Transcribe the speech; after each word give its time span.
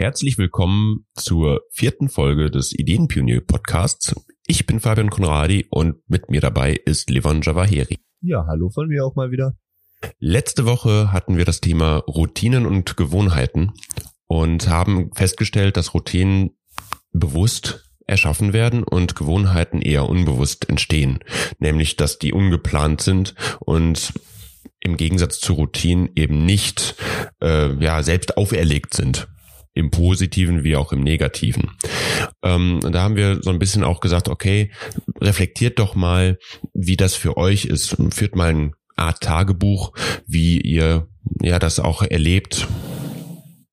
Herzlich 0.00 0.38
willkommen 0.38 1.06
zur 1.16 1.62
vierten 1.72 2.08
Folge 2.08 2.52
des 2.52 2.72
Ideenpionier 2.72 3.40
Podcasts. 3.40 4.14
Ich 4.46 4.64
bin 4.64 4.78
Fabian 4.78 5.10
Konradi 5.10 5.66
und 5.70 6.08
mit 6.08 6.30
mir 6.30 6.40
dabei 6.40 6.74
ist 6.74 7.10
Levon 7.10 7.42
Javaheri. 7.42 7.98
Ja, 8.20 8.46
hallo 8.46 8.70
von 8.70 8.86
mir 8.86 9.04
auch 9.04 9.16
mal 9.16 9.32
wieder. 9.32 9.56
Letzte 10.20 10.66
Woche 10.66 11.10
hatten 11.10 11.36
wir 11.36 11.44
das 11.44 11.60
Thema 11.60 11.96
Routinen 12.06 12.64
und 12.64 12.96
Gewohnheiten 12.96 13.72
und 14.28 14.68
haben 14.68 15.10
festgestellt, 15.16 15.76
dass 15.76 15.94
Routinen 15.94 16.56
bewusst 17.10 17.90
erschaffen 18.06 18.52
werden 18.52 18.84
und 18.84 19.16
Gewohnheiten 19.16 19.82
eher 19.82 20.08
unbewusst 20.08 20.68
entstehen, 20.68 21.18
nämlich 21.58 21.96
dass 21.96 22.20
die 22.20 22.32
ungeplant 22.32 23.00
sind 23.00 23.34
und 23.58 24.12
im 24.78 24.96
Gegensatz 24.96 25.40
zu 25.40 25.54
Routinen 25.54 26.10
eben 26.14 26.46
nicht 26.46 26.94
äh, 27.42 27.74
ja 27.82 28.04
selbst 28.04 28.36
auferlegt 28.36 28.94
sind 28.94 29.26
im 29.78 29.90
Positiven 29.90 30.64
wie 30.64 30.76
auch 30.76 30.92
im 30.92 31.02
Negativen. 31.02 31.70
Ähm, 32.42 32.80
da 32.80 33.02
haben 33.02 33.16
wir 33.16 33.42
so 33.42 33.50
ein 33.50 33.60
bisschen 33.60 33.84
auch 33.84 34.00
gesagt, 34.00 34.28
okay, 34.28 34.72
reflektiert 35.20 35.78
doch 35.78 35.94
mal, 35.94 36.38
wie 36.74 36.96
das 36.96 37.14
für 37.14 37.36
euch 37.36 37.64
ist. 37.64 37.96
Führt 38.10 38.34
mal 38.34 38.50
ein 38.50 38.72
Art 38.96 39.20
Tagebuch, 39.22 39.92
wie 40.26 40.60
ihr 40.60 41.06
ja 41.40 41.60
das 41.60 41.78
auch 41.78 42.02
erlebt, 42.02 42.66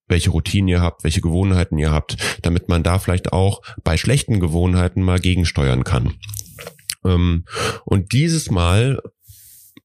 welche 0.08 0.30
Routinen 0.30 0.68
ihr 0.68 0.82
habt, 0.82 1.04
welche 1.04 1.22
Gewohnheiten 1.22 1.80
ihr 1.80 1.92
habt, 1.92 2.18
damit 2.44 2.70
man 2.70 2.84
da 2.84 3.00
vielleicht 3.00 3.34
auch 3.34 3.62
bei 3.84 3.98
schlechten 3.98 4.40
Gewohnheiten 4.40 5.02
mal 5.02 5.20
gegensteuern 5.20 5.84
kann. 5.84 6.14
Ähm, 7.04 7.46
und 7.84 8.14
dieses 8.14 8.52
Mal 8.52 9.02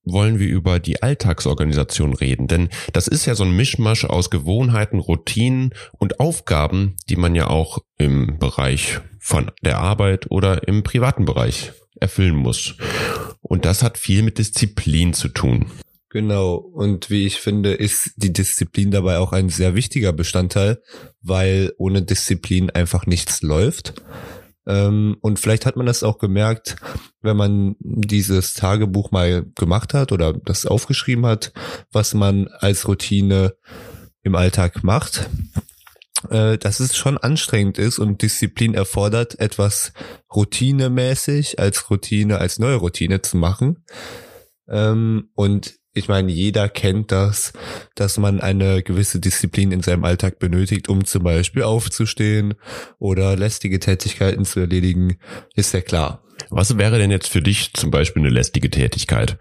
wollen 0.05 0.39
wir 0.39 0.49
über 0.49 0.79
die 0.79 1.03
Alltagsorganisation 1.03 2.15
reden, 2.15 2.49
denn 2.49 2.69
das 2.93 3.07
ist 3.07 3.27
ja 3.27 3.35
so 3.35 3.45
ein 3.45 3.57
Mischmasch 3.57 4.05
aus 4.05 4.31
Gewohnheiten, 4.31 4.99
Routinen 4.99 5.75
und 5.99 6.21
Aufgaben, 6.21 6.97
die 7.09 7.17
man 7.17 7.35
ja 7.35 7.49
auch 7.49 7.79
im 7.99 8.39
Bereich 8.39 9.01
von 9.19 9.51
der 9.63 9.79
Arbeit 9.79 10.31
oder 10.31 10.67
im 10.67 10.83
privaten 10.83 11.25
Bereich 11.25 11.73
erfüllen 12.01 12.37
muss. 12.37 12.77
Und 13.41 13.65
das 13.65 13.83
hat 13.83 13.99
viel 13.99 14.23
mit 14.23 14.39
Disziplin 14.39 15.13
zu 15.13 15.29
tun. 15.29 15.67
Genau. 16.11 16.57
Und 16.57 17.09
wie 17.09 17.25
ich 17.25 17.37
finde, 17.37 17.73
ist 17.73 18.13
die 18.17 18.33
Disziplin 18.33 18.91
dabei 18.91 19.19
auch 19.19 19.33
ein 19.33 19.49
sehr 19.49 19.77
wichtiger 19.77 20.13
Bestandteil, 20.13 20.83
weil 21.23 21.73
ohne 21.79 22.03
Disziplin 22.03 22.69
einfach 22.71 23.07
nichts 23.07 23.43
läuft. 23.43 23.95
Ähm, 24.67 25.17
und 25.21 25.39
vielleicht 25.39 25.67
hat 25.67 25.77
man 25.77 25.87
das 25.87 26.03
auch 26.03 26.19
gemerkt, 26.19 26.77
wenn 27.23 27.37
man 27.37 27.77
dieses 27.81 28.55
Tagebuch 28.55 29.11
mal 29.11 29.47
gemacht 29.55 29.95
hat 29.95 30.13
oder 30.13 30.33
das 30.33 30.67
aufgeschrieben 30.67 31.27
hat, 31.27 31.53
was 31.93 32.15
man 32.15 32.49
als 32.49 32.87
Routine 32.87 33.55
im 34.23 34.35
Alltag 34.35 34.85
macht, 34.85 35.31
äh, 36.29 36.59
dass 36.59 36.81
es 36.81 36.97
schon 36.97 37.17
anstrengend 37.17 37.79
ist 37.79 37.99
und 37.99 38.23
Disziplin 38.23 38.75
erfordert, 38.75 39.39
etwas 39.39 39.93
routinemäßig 40.35 41.59
als 41.59 41.91
Routine, 41.91 42.39
als 42.39 42.59
neue 42.59 42.77
Routine 42.77 43.23
zu 43.23 43.39
machen. 43.39 43.85
Ähm, 44.69 45.31
und 45.35 45.80
ich 45.93 46.09
meine, 46.09 46.31
jeder 46.31 46.69
kennt 46.69 47.11
das, 47.11 47.53
dass 47.97 48.17
man 48.17 48.41
eine 48.41 48.83
gewisse 48.83 49.19
Disziplin 49.19 49.73
in 49.73 49.83
seinem 49.83 50.05
Alltag 50.05 50.39
benötigt, 50.39 50.89
um 50.89 51.05
zum 51.05 51.25
Beispiel 51.25 51.65
aufzustehen 51.65 52.55
oder 52.99 53.37
lästige 53.37 53.81
Tätigkeiten 53.81 54.45
zu 54.45 54.61
erledigen, 54.61 55.19
ist 55.57 55.75
ja 55.75 55.81
klar. 55.81 56.23
Was 56.49 56.79
wäre 56.79 56.99
denn 56.99 57.11
jetzt 57.11 57.29
für 57.29 57.43
dich 57.43 57.73
zum 57.75 57.91
Beispiel 57.91 58.23
eine 58.23 58.31
lästige 58.31 58.71
Tätigkeit? 58.71 59.37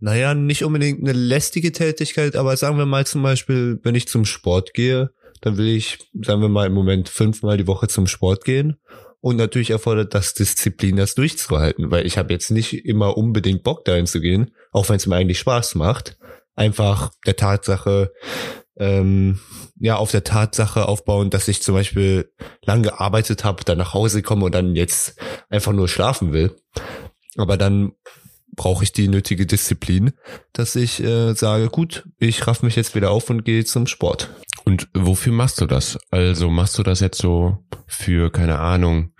Naja, 0.00 0.32
nicht 0.32 0.64
unbedingt 0.64 1.00
eine 1.00 1.12
lästige 1.12 1.72
Tätigkeit, 1.72 2.36
aber 2.36 2.56
sagen 2.56 2.78
wir 2.78 2.86
mal 2.86 3.04
zum 3.04 3.22
Beispiel, 3.22 3.80
wenn 3.82 3.96
ich 3.96 4.06
zum 4.06 4.24
Sport 4.24 4.74
gehe, 4.74 5.10
dann 5.40 5.56
will 5.56 5.68
ich, 5.68 5.98
sagen 6.22 6.40
wir 6.40 6.48
mal, 6.48 6.66
im 6.66 6.72
Moment 6.72 7.08
fünfmal 7.08 7.56
die 7.56 7.66
Woche 7.66 7.88
zum 7.88 8.06
Sport 8.06 8.44
gehen. 8.44 8.76
Und 9.20 9.36
natürlich 9.36 9.70
erfordert 9.70 10.14
das 10.14 10.34
Disziplin, 10.34 10.96
das 10.96 11.14
durchzuhalten, 11.14 11.90
weil 11.90 12.06
ich 12.06 12.18
habe 12.18 12.32
jetzt 12.32 12.50
nicht 12.50 12.84
immer 12.84 13.16
unbedingt 13.16 13.64
Bock 13.64 13.84
dahin 13.84 14.06
zu 14.06 14.20
gehen, 14.20 14.52
auch 14.70 14.88
wenn 14.88 14.96
es 14.96 15.06
mir 15.06 15.16
eigentlich 15.16 15.40
Spaß 15.40 15.74
macht. 15.74 16.16
Einfach 16.54 17.10
der 17.26 17.36
Tatsache, 17.36 18.12
ähm, 18.76 19.40
ja, 19.80 19.96
auf 19.96 20.12
der 20.12 20.24
Tatsache 20.24 20.86
aufbauen, 20.86 21.30
dass 21.30 21.48
ich 21.48 21.62
zum 21.62 21.74
Beispiel 21.74 22.32
lang 22.64 22.82
gearbeitet 22.82 23.44
habe, 23.44 23.64
dann 23.64 23.78
nach 23.78 23.94
Hause 23.94 24.22
komme 24.22 24.44
und 24.44 24.54
dann 24.54 24.76
jetzt 24.76 25.16
einfach 25.48 25.72
nur 25.72 25.88
schlafen 25.88 26.32
will. 26.32 26.54
Aber 27.36 27.56
dann 27.56 27.92
brauche 28.54 28.84
ich 28.84 28.92
die 28.92 29.08
nötige 29.08 29.46
Disziplin, 29.46 30.12
dass 30.52 30.76
ich 30.76 31.02
äh, 31.02 31.32
sage, 31.34 31.68
gut, 31.68 32.04
ich 32.18 32.46
raff 32.46 32.62
mich 32.62 32.76
jetzt 32.76 32.94
wieder 32.94 33.10
auf 33.10 33.30
und 33.30 33.44
gehe 33.44 33.64
zum 33.64 33.86
Sport. 33.86 34.30
Und 34.68 34.86
wofür 34.92 35.32
machst 35.32 35.62
du 35.62 35.66
das? 35.66 35.98
Also 36.10 36.50
machst 36.50 36.76
du 36.76 36.82
das 36.82 37.00
jetzt 37.00 37.16
so 37.16 37.56
für, 37.86 38.30
keine 38.30 38.58
Ahnung, 38.58 39.14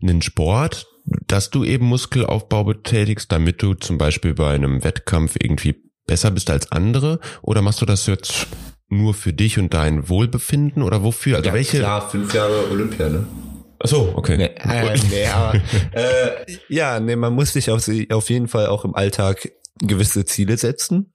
einen 0.00 0.22
Sport, 0.22 0.86
dass 1.26 1.50
du 1.50 1.64
eben 1.64 1.84
Muskelaufbau 1.84 2.64
betätigst, 2.64 3.30
damit 3.30 3.60
du 3.60 3.74
zum 3.74 3.98
Beispiel 3.98 4.32
bei 4.32 4.54
einem 4.54 4.82
Wettkampf 4.82 5.36
irgendwie 5.38 5.76
besser 6.06 6.30
bist 6.30 6.48
als 6.48 6.72
andere? 6.72 7.20
Oder 7.42 7.60
machst 7.60 7.82
du 7.82 7.84
das 7.84 8.06
jetzt 8.06 8.46
nur 8.88 9.12
für 9.12 9.34
dich 9.34 9.58
und 9.58 9.74
dein 9.74 10.08
Wohlbefinden 10.08 10.82
oder 10.82 11.04
wofür? 11.04 11.36
Also 11.36 11.50
ja, 11.50 11.54
welche? 11.54 11.80
Klar, 11.80 12.08
fünf 12.08 12.32
Jahre 12.32 12.70
Olympia, 12.70 13.10
ne? 13.10 13.26
Ach 13.80 13.86
so, 13.86 14.14
okay. 14.16 14.38
Nee, 14.38 14.44
äh, 14.46 14.98
nee, 15.10 15.26
aber, 15.26 15.60
äh, 15.92 16.56
ja, 16.70 17.00
nee, 17.00 17.16
man 17.16 17.34
muss 17.34 17.52
sich 17.52 17.70
auf, 17.70 17.86
auf 18.12 18.30
jeden 18.30 18.48
Fall 18.48 18.68
auch 18.68 18.86
im 18.86 18.94
Alltag 18.94 19.46
gewisse 19.82 20.24
Ziele 20.24 20.56
setzen. 20.56 21.12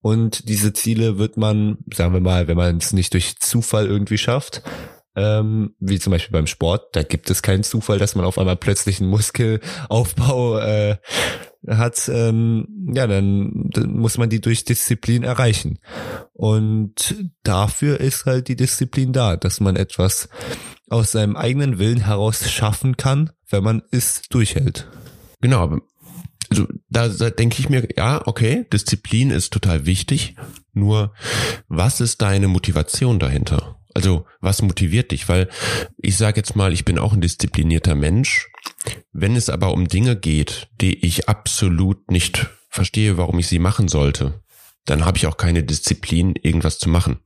Und 0.00 0.48
diese 0.48 0.72
Ziele 0.72 1.18
wird 1.18 1.36
man, 1.36 1.78
sagen 1.92 2.12
wir 2.12 2.20
mal, 2.20 2.48
wenn 2.48 2.56
man 2.56 2.78
es 2.78 2.92
nicht 2.92 3.14
durch 3.14 3.38
Zufall 3.38 3.86
irgendwie 3.86 4.18
schafft, 4.18 4.62
ähm, 5.16 5.74
wie 5.80 5.98
zum 5.98 6.12
Beispiel 6.12 6.32
beim 6.32 6.46
Sport, 6.46 6.94
da 6.94 7.02
gibt 7.02 7.28
es 7.30 7.42
keinen 7.42 7.64
Zufall, 7.64 7.98
dass 7.98 8.14
man 8.14 8.24
auf 8.24 8.38
einmal 8.38 8.56
plötzlich 8.56 9.00
einen 9.00 9.10
Muskelaufbau 9.10 10.58
äh, 10.60 10.96
hat, 11.66 12.08
ähm, 12.08 12.68
ja, 12.94 13.06
dann, 13.06 13.68
dann 13.70 13.98
muss 13.98 14.16
man 14.16 14.30
die 14.30 14.40
durch 14.40 14.64
Disziplin 14.64 15.24
erreichen. 15.24 15.80
Und 16.32 17.16
dafür 17.42 17.98
ist 18.00 18.26
halt 18.26 18.46
die 18.46 18.56
Disziplin 18.56 19.12
da, 19.12 19.36
dass 19.36 19.58
man 19.60 19.74
etwas 19.74 20.28
aus 20.88 21.12
seinem 21.12 21.36
eigenen 21.36 21.78
Willen 21.78 22.00
heraus 22.00 22.48
schaffen 22.48 22.96
kann, 22.96 23.30
wenn 23.50 23.64
man 23.64 23.82
es 23.90 24.22
durchhält. 24.30 24.86
Genau, 25.40 25.78
also 26.50 26.66
da, 26.88 27.08
da 27.08 27.30
denke 27.30 27.60
ich 27.60 27.68
mir, 27.68 27.88
ja, 27.96 28.26
okay, 28.26 28.66
Disziplin 28.72 29.30
ist 29.30 29.52
total 29.52 29.86
wichtig. 29.86 30.36
Nur, 30.72 31.12
was 31.68 32.00
ist 32.00 32.22
deine 32.22 32.48
Motivation 32.48 33.18
dahinter? 33.18 33.80
Also, 33.94 34.26
was 34.40 34.62
motiviert 34.62 35.10
dich? 35.10 35.28
Weil 35.28 35.48
ich 35.96 36.16
sage 36.16 36.36
jetzt 36.36 36.54
mal, 36.54 36.72
ich 36.72 36.84
bin 36.84 36.98
auch 36.98 37.12
ein 37.12 37.20
disziplinierter 37.20 37.94
Mensch. 37.94 38.48
Wenn 39.12 39.34
es 39.34 39.50
aber 39.50 39.72
um 39.72 39.88
Dinge 39.88 40.16
geht, 40.16 40.68
die 40.80 41.04
ich 41.04 41.28
absolut 41.28 42.10
nicht 42.10 42.46
verstehe, 42.70 43.16
warum 43.16 43.38
ich 43.38 43.48
sie 43.48 43.58
machen 43.58 43.88
sollte, 43.88 44.42
dann 44.84 45.04
habe 45.04 45.18
ich 45.18 45.26
auch 45.26 45.36
keine 45.36 45.64
Disziplin, 45.64 46.34
irgendwas 46.40 46.78
zu 46.78 46.88
machen. 46.88 47.18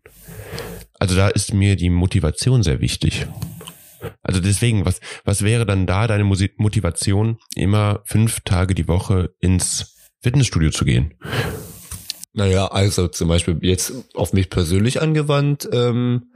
Also 0.98 1.14
da 1.14 1.28
ist 1.28 1.52
mir 1.52 1.76
die 1.76 1.90
Motivation 1.90 2.62
sehr 2.62 2.80
wichtig. 2.80 3.26
Also 4.22 4.40
deswegen, 4.40 4.84
was, 4.84 5.00
was 5.24 5.42
wäre 5.42 5.66
dann 5.66 5.86
da 5.86 6.06
deine 6.06 6.24
Motivation, 6.24 7.38
immer 7.54 8.02
fünf 8.04 8.40
Tage 8.40 8.74
die 8.74 8.88
Woche 8.88 9.34
ins 9.40 9.96
Fitnessstudio 10.20 10.70
zu 10.70 10.84
gehen? 10.84 11.14
Naja, 12.32 12.66
also 12.68 13.08
zum 13.08 13.28
Beispiel 13.28 13.58
jetzt 13.60 13.92
auf 14.14 14.32
mich 14.32 14.48
persönlich 14.48 15.02
angewandt, 15.02 15.68
ähm, 15.72 16.32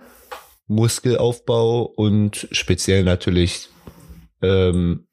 Muskelaufbau 0.67 1.83
und 1.83 2.49
speziell 2.51 3.05
natürlich, 3.05 3.69
ähm, 4.43 5.07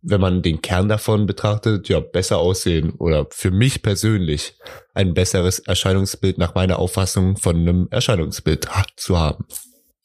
wenn 0.00 0.20
man 0.20 0.42
den 0.42 0.62
Kern 0.62 0.88
davon 0.88 1.26
betrachtet, 1.26 1.88
ja, 1.88 2.00
besser 2.00 2.38
aussehen 2.38 2.92
oder 2.92 3.26
für 3.30 3.50
mich 3.50 3.82
persönlich 3.82 4.58
ein 4.94 5.12
besseres 5.12 5.58
Erscheinungsbild 5.58 6.38
nach 6.38 6.54
meiner 6.54 6.78
Auffassung 6.78 7.36
von 7.36 7.56
einem 7.56 7.88
Erscheinungsbild 7.90 8.68
zu 8.96 9.18
haben. 9.18 9.44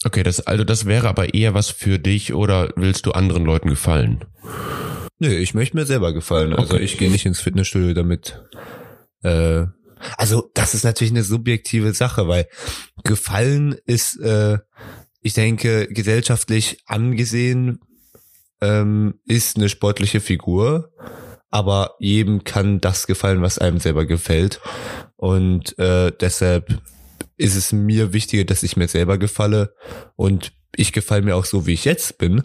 Okay, 0.03 0.23
das, 0.23 0.41
also 0.41 0.63
das 0.63 0.85
wäre 0.85 1.07
aber 1.07 1.33
eher 1.33 1.53
was 1.53 1.69
für 1.69 1.99
dich 1.99 2.33
oder 2.33 2.69
willst 2.75 3.05
du 3.05 3.11
anderen 3.11 3.45
Leuten 3.45 3.69
gefallen? 3.69 4.25
Nö, 5.19 5.29
ich 5.29 5.53
möchte 5.53 5.77
mir 5.77 5.85
selber 5.85 6.13
gefallen. 6.13 6.53
Also 6.53 6.75
okay. 6.75 6.83
ich 6.83 6.97
gehe 6.97 7.09
nicht 7.09 7.25
ins 7.25 7.39
Fitnessstudio 7.39 7.93
damit. 7.93 8.41
Äh, 9.21 9.65
also 10.17 10.49
das 10.53 10.73
ist 10.73 10.83
natürlich 10.83 11.13
eine 11.13 11.23
subjektive 11.23 11.93
Sache, 11.93 12.27
weil 12.27 12.47
gefallen 13.03 13.75
ist, 13.85 14.19
äh, 14.19 14.57
ich 15.21 15.33
denke, 15.33 15.87
gesellschaftlich 15.87 16.79
angesehen 16.85 17.79
ähm, 18.61 19.19
ist 19.25 19.55
eine 19.55 19.69
sportliche 19.69 20.19
Figur, 20.19 20.91
aber 21.49 21.95
jedem 21.99 22.43
kann 22.43 22.81
das 22.81 23.07
gefallen, 23.07 23.41
was 23.41 23.59
einem 23.59 23.79
selber 23.79 24.05
gefällt. 24.05 24.59
Und 25.15 25.77
äh, 25.79 26.11
deshalb 26.19 26.81
ist 27.37 27.55
es 27.55 27.71
mir 27.71 28.13
wichtiger, 28.13 28.43
dass 28.43 28.63
ich 28.63 28.77
mir 28.77 28.87
selber 28.87 29.17
gefalle 29.17 29.75
und 30.15 30.53
ich 30.75 30.91
gefalle 30.91 31.23
mir 31.23 31.35
auch 31.35 31.45
so, 31.45 31.65
wie 31.67 31.73
ich 31.73 31.85
jetzt 31.85 32.17
bin. 32.17 32.43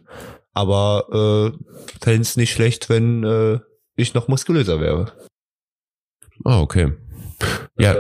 Aber 0.53 1.55
äh, 1.55 2.03
fände 2.03 2.23
es 2.23 2.37
nicht 2.37 2.53
schlecht, 2.53 2.89
wenn 2.89 3.25
äh, 3.25 3.61
ich 3.97 4.15
noch 4.15 4.29
muskulöser 4.29 4.81
wäre. 4.81 5.13
Ah, 6.45 6.61
okay. 6.61 6.93
Ja, 7.79 7.95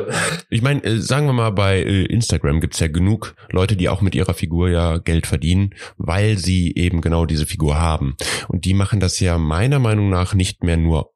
ich 0.51 0.63
meine, 0.63 0.83
äh, 0.83 1.01
sagen 1.01 1.27
wir 1.27 1.33
mal, 1.33 1.51
bei 1.51 1.79
äh, 1.81 2.05
Instagram 2.07 2.61
gibt's 2.61 2.81
ja 2.81 2.89
genug 2.89 3.37
Leute, 3.51 3.77
die 3.77 3.89
auch 3.89 4.01
mit 4.01 4.17
ihrer 4.17 4.35
Figur 4.35 4.69
ja 4.69 4.99
Geld 4.99 5.27
verdienen, 5.27 5.75
weil 5.97 6.37
sie 6.37 6.75
eben 6.75 7.01
genau 7.01 7.27
diese 7.27 7.47
Figur 7.47 7.79
haben. 7.79 8.17
Und 8.49 8.65
die 8.65 8.75
machen 8.75 8.99
das 8.99 9.21
ja 9.21 9.39
meiner 9.39 9.79
Meinung 9.79 10.11
nach 10.11 10.35
nicht 10.35 10.65
mehr 10.65 10.77
nur 10.77 11.13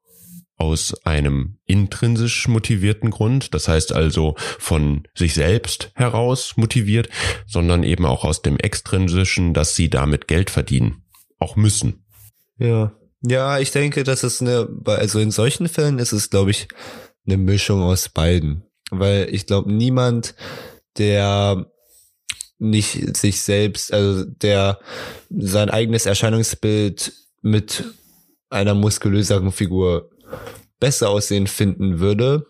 aus 0.57 0.93
einem 1.05 1.57
intrinsisch 1.65 2.47
motivierten 2.47 3.09
Grund, 3.09 3.53
das 3.53 3.67
heißt 3.67 3.91
also 3.93 4.35
von 4.37 5.07
sich 5.15 5.33
selbst 5.33 5.91
heraus 5.95 6.53
motiviert, 6.55 7.09
sondern 7.47 7.83
eben 7.83 8.05
auch 8.05 8.23
aus 8.23 8.41
dem 8.41 8.57
extrinsischen, 8.57 9.53
dass 9.53 9.75
sie 9.75 9.89
damit 9.89 10.27
Geld 10.27 10.49
verdienen, 10.49 11.03
auch 11.39 11.55
müssen. 11.55 12.05
Ja. 12.57 12.93
Ja, 13.25 13.57
ich 13.59 13.71
denke, 13.71 14.03
das 14.03 14.23
ist 14.23 14.41
eine, 14.41 14.67
also 14.85 15.19
in 15.19 15.31
solchen 15.31 15.69
Fällen 15.69 15.97
ist 15.97 16.11
es, 16.11 16.29
glaube 16.29 16.51
ich, 16.51 16.67
eine 17.25 17.37
Mischung 17.37 17.81
aus 17.81 18.09
beiden. 18.09 18.63
Weil 18.91 19.33
ich 19.33 19.45
glaube, 19.45 19.71
niemand, 19.71 20.35
der 20.97 21.65
nicht 22.59 23.15
sich 23.15 23.41
selbst, 23.41 23.93
also 23.93 24.25
der 24.25 24.79
sein 25.29 25.69
eigenes 25.69 26.05
Erscheinungsbild 26.05 27.13
mit 27.41 27.85
einer 28.49 28.73
muskulöseren 28.73 29.51
Figur 29.51 30.09
besser 30.79 31.09
aussehen 31.09 31.47
finden 31.47 31.99
würde, 31.99 32.45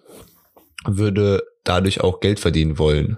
würde 0.86 1.44
dadurch 1.64 2.02
auch 2.02 2.20
Geld 2.20 2.40
verdienen 2.40 2.78
wollen. 2.78 3.18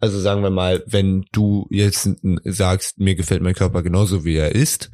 Also 0.00 0.20
sagen 0.20 0.42
wir 0.42 0.50
mal, 0.50 0.82
wenn 0.86 1.24
du 1.32 1.66
jetzt 1.70 2.08
sagst, 2.44 2.98
mir 2.98 3.14
gefällt 3.14 3.42
mein 3.42 3.54
Körper 3.54 3.82
genauso 3.82 4.24
wie 4.24 4.36
er 4.36 4.54
ist 4.54 4.90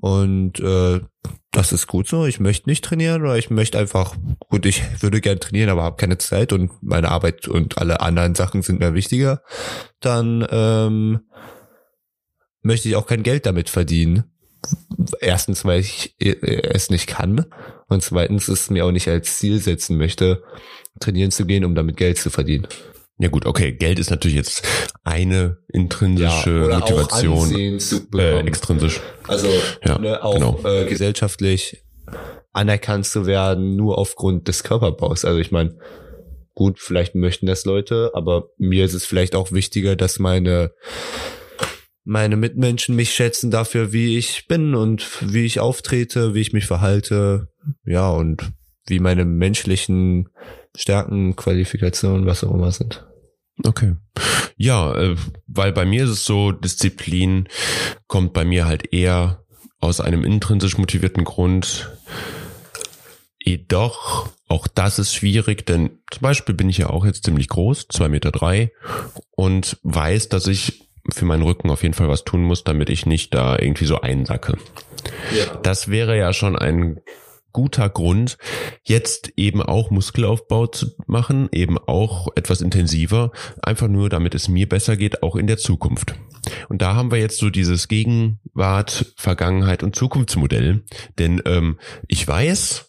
und 0.00 0.60
äh, 0.60 1.00
das 1.50 1.72
ist 1.72 1.86
gut 1.86 2.06
so, 2.06 2.26
ich 2.26 2.38
möchte 2.38 2.68
nicht 2.68 2.84
trainieren 2.84 3.22
oder 3.22 3.36
ich 3.36 3.50
möchte 3.50 3.78
einfach, 3.78 4.16
gut, 4.50 4.66
ich 4.66 4.82
würde 5.02 5.20
gern 5.20 5.40
trainieren, 5.40 5.70
aber 5.70 5.82
habe 5.82 5.96
keine 5.96 6.18
Zeit 6.18 6.52
und 6.52 6.70
meine 6.82 7.10
Arbeit 7.10 7.48
und 7.48 7.78
alle 7.78 8.00
anderen 8.00 8.34
Sachen 8.34 8.62
sind 8.62 8.80
mir 8.80 8.94
wichtiger, 8.94 9.42
dann 10.00 10.46
ähm, 10.50 11.20
möchte 12.62 12.88
ich 12.88 12.96
auch 12.96 13.06
kein 13.06 13.22
Geld 13.22 13.46
damit 13.46 13.70
verdienen. 13.70 14.24
Erstens, 15.20 15.64
weil 15.64 15.80
ich 15.80 16.14
äh, 16.18 16.36
es 16.62 16.90
nicht 16.90 17.06
kann 17.06 17.46
und 17.88 18.02
zweitens 18.02 18.48
es 18.48 18.70
mir 18.70 18.84
auch 18.84 18.92
nicht 18.92 19.08
als 19.08 19.38
Ziel 19.38 19.58
setzen 19.58 19.96
möchte, 19.96 20.42
trainieren 21.00 21.30
zu 21.30 21.46
gehen, 21.46 21.64
um 21.64 21.74
damit 21.74 21.96
Geld 21.96 22.18
zu 22.18 22.30
verdienen. 22.30 22.66
Ja 23.20 23.28
gut, 23.28 23.46
okay, 23.46 23.72
Geld 23.72 23.98
ist 23.98 24.10
natürlich 24.10 24.36
jetzt 24.36 24.64
eine 25.02 25.58
intrinsische 25.72 26.68
ja, 26.70 26.78
Motivation, 26.78 27.52
äh, 27.52 28.40
extrinsisch. 28.40 29.00
Also 29.26 29.48
ja, 29.84 29.98
ne, 29.98 30.22
auch 30.22 30.34
genau. 30.34 30.60
äh, 30.64 30.84
gesellschaftlich 30.84 31.82
anerkannt 32.52 33.06
zu 33.06 33.26
werden, 33.26 33.74
nur 33.74 33.98
aufgrund 33.98 34.46
des 34.46 34.62
Körperbaus. 34.62 35.24
Also 35.24 35.40
ich 35.40 35.50
meine, 35.50 35.78
gut, 36.54 36.78
vielleicht 36.78 37.16
möchten 37.16 37.46
das 37.46 37.64
Leute, 37.64 38.12
aber 38.14 38.50
mir 38.56 38.84
ist 38.84 38.94
es 38.94 39.04
vielleicht 39.04 39.34
auch 39.34 39.50
wichtiger, 39.50 39.96
dass 39.96 40.20
meine 40.20 40.72
meine 42.08 42.36
Mitmenschen 42.36 42.96
mich 42.96 43.12
schätzen 43.12 43.50
dafür, 43.50 43.92
wie 43.92 44.16
ich 44.16 44.48
bin 44.48 44.74
und 44.74 45.06
wie 45.20 45.44
ich 45.44 45.60
auftrete, 45.60 46.34
wie 46.34 46.40
ich 46.40 46.54
mich 46.54 46.64
verhalte, 46.64 47.48
ja, 47.84 48.08
und 48.08 48.50
wie 48.86 48.98
meine 48.98 49.26
menschlichen 49.26 50.30
Stärken, 50.74 51.36
Qualifikationen, 51.36 52.24
was 52.24 52.44
auch 52.44 52.54
immer 52.54 52.72
sind. 52.72 53.06
Okay. 53.62 53.94
Ja, 54.56 54.94
äh, 54.94 55.16
weil 55.48 55.72
bei 55.72 55.84
mir 55.84 56.04
ist 56.04 56.10
es 56.10 56.24
so, 56.24 56.50
Disziplin 56.50 57.46
kommt 58.06 58.32
bei 58.32 58.46
mir 58.46 58.64
halt 58.64 58.90
eher 58.94 59.44
aus 59.78 60.00
einem 60.00 60.24
intrinsisch 60.24 60.78
motivierten 60.78 61.24
Grund. 61.24 61.90
Jedoch, 63.38 64.30
auch 64.48 64.66
das 64.66 64.98
ist 64.98 65.14
schwierig, 65.14 65.66
denn 65.66 65.98
zum 66.10 66.22
Beispiel 66.22 66.54
bin 66.54 66.70
ich 66.70 66.78
ja 66.78 66.88
auch 66.88 67.04
jetzt 67.04 67.24
ziemlich 67.24 67.48
groß, 67.48 67.88
zwei 67.88 68.08
Meter 68.08 68.30
drei, 68.30 68.72
und 69.32 69.78
weiß, 69.82 70.30
dass 70.30 70.46
ich 70.46 70.87
für 71.12 71.24
meinen 71.24 71.42
Rücken 71.42 71.70
auf 71.70 71.82
jeden 71.82 71.94
Fall 71.94 72.08
was 72.08 72.24
tun 72.24 72.42
muss, 72.42 72.64
damit 72.64 72.90
ich 72.90 73.06
nicht 73.06 73.34
da 73.34 73.58
irgendwie 73.58 73.86
so 73.86 74.00
einsacke. 74.00 74.58
Ja. 75.36 75.56
Das 75.62 75.88
wäre 75.88 76.16
ja 76.16 76.32
schon 76.32 76.56
ein 76.56 77.00
guter 77.52 77.88
Grund, 77.88 78.38
jetzt 78.84 79.32
eben 79.36 79.62
auch 79.62 79.90
Muskelaufbau 79.90 80.66
zu 80.66 80.94
machen, 81.06 81.48
eben 81.50 81.78
auch 81.78 82.28
etwas 82.36 82.60
intensiver, 82.60 83.32
einfach 83.62 83.88
nur 83.88 84.08
damit 84.10 84.34
es 84.34 84.48
mir 84.48 84.68
besser 84.68 84.96
geht, 84.96 85.22
auch 85.22 85.34
in 85.34 85.46
der 85.46 85.58
Zukunft. 85.58 86.14
Und 86.68 86.82
da 86.82 86.94
haben 86.94 87.10
wir 87.10 87.18
jetzt 87.18 87.38
so 87.38 87.50
dieses 87.50 87.88
Gegenwart, 87.88 89.12
Vergangenheit 89.16 89.82
und 89.82 89.96
Zukunftsmodell. 89.96 90.84
Denn 91.18 91.42
ähm, 91.46 91.78
ich 92.06 92.26
weiß, 92.26 92.86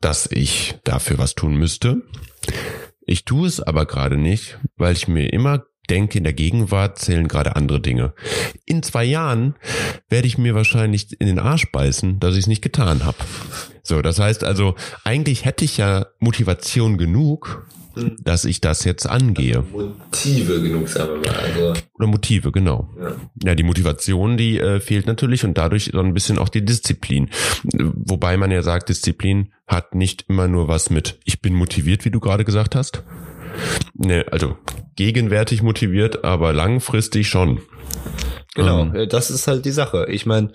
dass 0.00 0.28
ich 0.30 0.74
dafür 0.84 1.18
was 1.18 1.34
tun 1.34 1.56
müsste. 1.56 2.02
Ich 3.06 3.24
tue 3.24 3.46
es 3.46 3.60
aber 3.60 3.86
gerade 3.86 4.16
nicht, 4.16 4.58
weil 4.76 4.94
ich 4.94 5.06
mir 5.06 5.32
immer 5.32 5.64
denke, 5.86 6.18
in 6.18 6.24
der 6.24 6.32
Gegenwart 6.32 6.98
zählen 6.98 7.28
gerade 7.28 7.56
andere 7.56 7.80
Dinge. 7.80 8.14
In 8.64 8.82
zwei 8.82 9.04
Jahren 9.04 9.54
werde 10.08 10.26
ich 10.26 10.38
mir 10.38 10.54
wahrscheinlich 10.54 11.20
in 11.20 11.26
den 11.26 11.38
Arsch 11.38 11.70
beißen, 11.72 12.20
dass 12.20 12.34
ich 12.34 12.40
es 12.40 12.46
nicht 12.46 12.62
getan 12.62 13.04
habe. 13.04 13.18
So, 13.82 14.02
das 14.02 14.18
heißt 14.18 14.44
also, 14.44 14.74
eigentlich 15.04 15.44
hätte 15.44 15.64
ich 15.64 15.76
ja 15.76 16.06
Motivation 16.18 16.98
genug, 16.98 17.66
dass 18.22 18.44
ich 18.44 18.60
das 18.60 18.84
jetzt 18.84 19.08
angehe. 19.08 19.64
Motive 19.72 20.60
genug, 20.60 20.88
sagen 20.88 21.22
wir 21.22 21.30
mal. 21.30 21.38
Also 21.38 21.74
Oder 21.94 22.06
Motive, 22.06 22.52
genau. 22.52 22.90
Ja, 23.00 23.16
ja 23.44 23.54
die 23.54 23.62
Motivation, 23.62 24.36
die 24.36 24.58
äh, 24.58 24.80
fehlt 24.80 25.06
natürlich 25.06 25.44
und 25.44 25.56
dadurch 25.56 25.90
so 25.92 26.00
ein 26.00 26.12
bisschen 26.12 26.38
auch 26.38 26.48
die 26.48 26.64
Disziplin. 26.64 27.30
Wobei 27.72 28.36
man 28.36 28.50
ja 28.50 28.62
sagt, 28.62 28.88
Disziplin 28.88 29.52
hat 29.66 29.94
nicht 29.94 30.26
immer 30.28 30.48
nur 30.48 30.68
was 30.68 30.90
mit, 30.90 31.18
ich 31.24 31.40
bin 31.40 31.54
motiviert, 31.54 32.04
wie 32.04 32.10
du 32.10 32.20
gerade 32.20 32.44
gesagt 32.44 32.74
hast, 32.74 33.02
Ne, 33.94 34.24
also 34.30 34.56
gegenwärtig 34.96 35.62
motiviert, 35.62 36.24
aber 36.24 36.52
langfristig 36.52 37.28
schon. 37.28 37.60
Genau, 38.54 38.82
ähm. 38.82 39.08
das 39.08 39.30
ist 39.30 39.46
halt 39.46 39.64
die 39.64 39.70
Sache. 39.70 40.06
Ich 40.08 40.26
meine, 40.26 40.52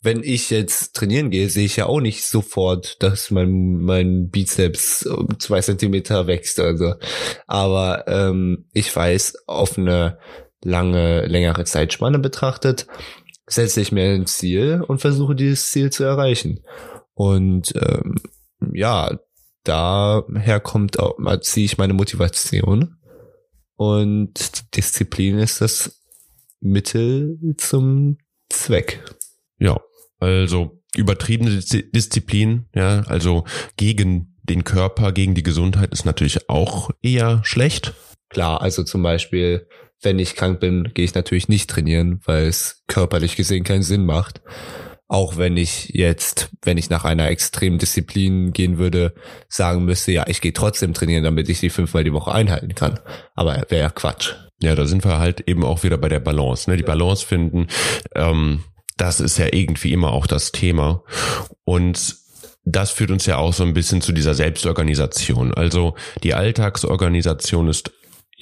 wenn 0.00 0.22
ich 0.24 0.50
jetzt 0.50 0.94
trainieren 0.94 1.30
gehe, 1.30 1.48
sehe 1.48 1.64
ich 1.64 1.76
ja 1.76 1.86
auch 1.86 2.00
nicht 2.00 2.24
sofort, 2.24 3.02
dass 3.02 3.30
mein, 3.30 3.78
mein 3.78 4.30
Bizeps 4.30 5.06
um 5.06 5.38
zwei 5.38 5.60
Zentimeter 5.60 6.26
wächst. 6.26 6.58
Also, 6.58 6.94
aber 7.46 8.08
ähm, 8.08 8.66
ich 8.72 8.94
weiß, 8.94 9.44
auf 9.46 9.78
eine 9.78 10.18
lange, 10.64 11.26
längere 11.26 11.64
Zeitspanne 11.64 12.18
betrachtet, 12.18 12.86
setze 13.46 13.80
ich 13.80 13.92
mir 13.92 14.10
ein 14.10 14.26
Ziel 14.26 14.82
und 14.86 15.00
versuche 15.00 15.34
dieses 15.34 15.70
Ziel 15.70 15.90
zu 15.90 16.04
erreichen. 16.04 16.64
Und 17.14 17.74
ähm, 17.76 18.16
ja, 18.72 19.18
daher 19.64 20.60
kommt 20.60 20.98
auch, 20.98 21.16
ziehe 21.40 21.66
ich 21.66 21.78
meine 21.78 21.94
Motivation. 21.94 22.96
Und 23.76 24.76
Disziplin 24.76 25.38
ist 25.38 25.60
das 25.60 26.00
Mittel 26.60 27.38
zum 27.56 28.18
Zweck. 28.48 29.02
Ja, 29.58 29.80
also 30.20 30.82
übertriebene 30.96 31.56
Disziplin, 31.56 32.66
ja, 32.74 33.00
also 33.02 33.44
gegen 33.76 34.36
den 34.42 34.64
Körper, 34.64 35.12
gegen 35.12 35.34
die 35.34 35.42
Gesundheit 35.42 35.92
ist 35.92 36.04
natürlich 36.04 36.48
auch 36.48 36.90
eher 37.00 37.40
schlecht. 37.44 37.94
Klar, 38.28 38.60
also 38.60 38.82
zum 38.82 39.02
Beispiel, 39.02 39.66
wenn 40.00 40.18
ich 40.18 40.34
krank 40.34 40.60
bin, 40.60 40.90
gehe 40.94 41.04
ich 41.04 41.14
natürlich 41.14 41.48
nicht 41.48 41.70
trainieren, 41.70 42.20
weil 42.24 42.46
es 42.46 42.82
körperlich 42.88 43.36
gesehen 43.36 43.64
keinen 43.64 43.82
Sinn 43.82 44.04
macht. 44.04 44.42
Auch 45.12 45.36
wenn 45.36 45.58
ich 45.58 45.90
jetzt, 45.90 46.48
wenn 46.62 46.78
ich 46.78 46.88
nach 46.88 47.04
einer 47.04 47.28
extremen 47.28 47.76
Disziplin 47.76 48.54
gehen 48.54 48.78
würde, 48.78 49.12
sagen 49.46 49.84
müsste, 49.84 50.10
ja, 50.10 50.24
ich 50.26 50.40
gehe 50.40 50.54
trotzdem 50.54 50.94
trainieren, 50.94 51.22
damit 51.22 51.50
ich 51.50 51.58
sie 51.58 51.68
fünfmal 51.68 52.02
die 52.02 52.14
Woche 52.14 52.32
einhalten 52.32 52.74
kann. 52.74 52.98
Aber 53.34 53.62
wäre 53.68 53.82
ja 53.82 53.90
Quatsch. 53.90 54.32
Ja, 54.62 54.74
da 54.74 54.86
sind 54.86 55.04
wir 55.04 55.18
halt 55.18 55.42
eben 55.46 55.64
auch 55.64 55.82
wieder 55.82 55.98
bei 55.98 56.08
der 56.08 56.20
Balance. 56.20 56.70
Ne? 56.70 56.78
Die 56.78 56.82
Balance 56.82 57.26
finden, 57.26 57.66
ähm, 58.14 58.64
das 58.96 59.20
ist 59.20 59.36
ja 59.36 59.48
irgendwie 59.52 59.92
immer 59.92 60.12
auch 60.12 60.26
das 60.26 60.50
Thema. 60.50 61.02
Und 61.64 62.16
das 62.64 62.90
führt 62.90 63.10
uns 63.10 63.26
ja 63.26 63.36
auch 63.36 63.52
so 63.52 63.64
ein 63.64 63.74
bisschen 63.74 64.00
zu 64.00 64.12
dieser 64.12 64.32
Selbstorganisation. 64.32 65.52
Also 65.52 65.94
die 66.22 66.32
Alltagsorganisation 66.32 67.68
ist 67.68 67.92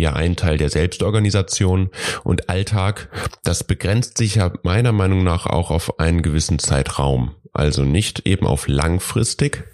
ja 0.01 0.15
ein 0.15 0.37
Teil 0.37 0.57
der 0.57 0.71
Selbstorganisation 0.71 1.91
und 2.25 2.49
Alltag, 2.49 3.09
das 3.45 3.65
begrenzt 3.65 4.19
sich 4.19 4.37
ja 4.37 4.53
meiner 4.63 4.93
Meinung 4.93 5.23
nach 5.23 5.47
auch 5.47 5.71
auf 5.71 5.99
einen 5.99 6.23
gewissen 6.23 6.59
Zeitraum. 6.59 7.35
Also 7.53 7.85
nicht 7.85 8.27
eben 8.27 8.47
auf 8.47 8.69
langfristig, 8.69 9.65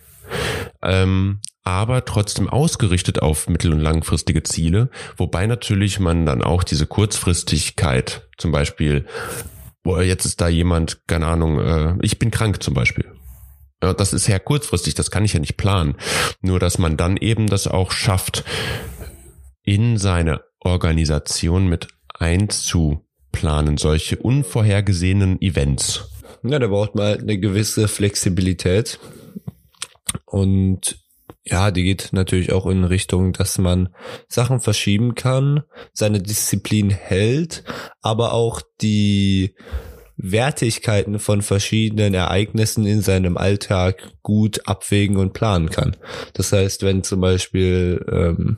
ähm, 0.82 1.40
aber 1.62 2.04
trotzdem 2.04 2.48
ausgerichtet 2.48 3.20
auf 3.20 3.48
mittel- 3.48 3.72
und 3.72 3.80
langfristige 3.80 4.42
Ziele, 4.44 4.88
wobei 5.16 5.46
natürlich 5.46 5.98
man 5.98 6.24
dann 6.24 6.42
auch 6.42 6.62
diese 6.62 6.86
Kurzfristigkeit, 6.86 8.28
zum 8.38 8.52
Beispiel, 8.52 9.04
boah, 9.82 10.02
jetzt 10.02 10.24
ist 10.24 10.40
da 10.40 10.48
jemand, 10.48 11.06
keine 11.06 11.26
Ahnung, 11.26 11.60
äh, 11.60 11.94
ich 12.02 12.18
bin 12.18 12.30
krank 12.30 12.62
zum 12.62 12.74
Beispiel. 12.74 13.04
Ja, 13.82 13.92
das 13.92 14.12
ist 14.12 14.26
ja 14.26 14.38
kurzfristig, 14.38 14.94
das 14.94 15.10
kann 15.10 15.24
ich 15.24 15.34
ja 15.34 15.40
nicht 15.40 15.56
planen. 15.56 15.96
Nur, 16.40 16.58
dass 16.58 16.78
man 16.78 16.96
dann 16.96 17.16
eben 17.18 17.46
das 17.46 17.66
auch 17.66 17.92
schafft, 17.92 18.44
in 19.66 19.98
seine 19.98 20.40
Organisation 20.60 21.68
mit 21.68 21.88
einzuplanen, 22.14 23.76
solche 23.76 24.16
unvorhergesehenen 24.16 25.42
Events. 25.42 26.08
Ja, 26.42 26.58
da 26.58 26.68
braucht 26.68 26.94
man 26.94 27.04
halt 27.04 27.20
eine 27.20 27.38
gewisse 27.38 27.88
Flexibilität. 27.88 28.98
Und 30.24 30.98
Ja, 31.48 31.70
die 31.70 31.84
geht 31.84 32.08
natürlich 32.12 32.52
auch 32.52 32.66
in 32.66 32.82
Richtung, 32.82 33.32
dass 33.32 33.58
man 33.58 33.90
Sachen 34.28 34.58
verschieben 34.60 35.14
kann, 35.14 35.62
seine 35.92 36.20
Disziplin 36.20 36.90
hält, 36.90 37.62
aber 38.02 38.32
auch 38.32 38.62
die 38.80 39.54
Wertigkeiten 40.16 41.20
von 41.20 41.42
verschiedenen 41.42 42.14
Ereignissen 42.14 42.84
in 42.84 43.00
seinem 43.00 43.36
Alltag 43.36 44.12
gut 44.22 44.66
abwägen 44.66 45.18
und 45.18 45.34
planen 45.34 45.70
kann. 45.70 45.96
Das 46.32 46.52
heißt, 46.52 46.82
wenn 46.82 47.04
zum 47.04 47.20
Beispiel 47.20 48.04
ähm, 48.10 48.56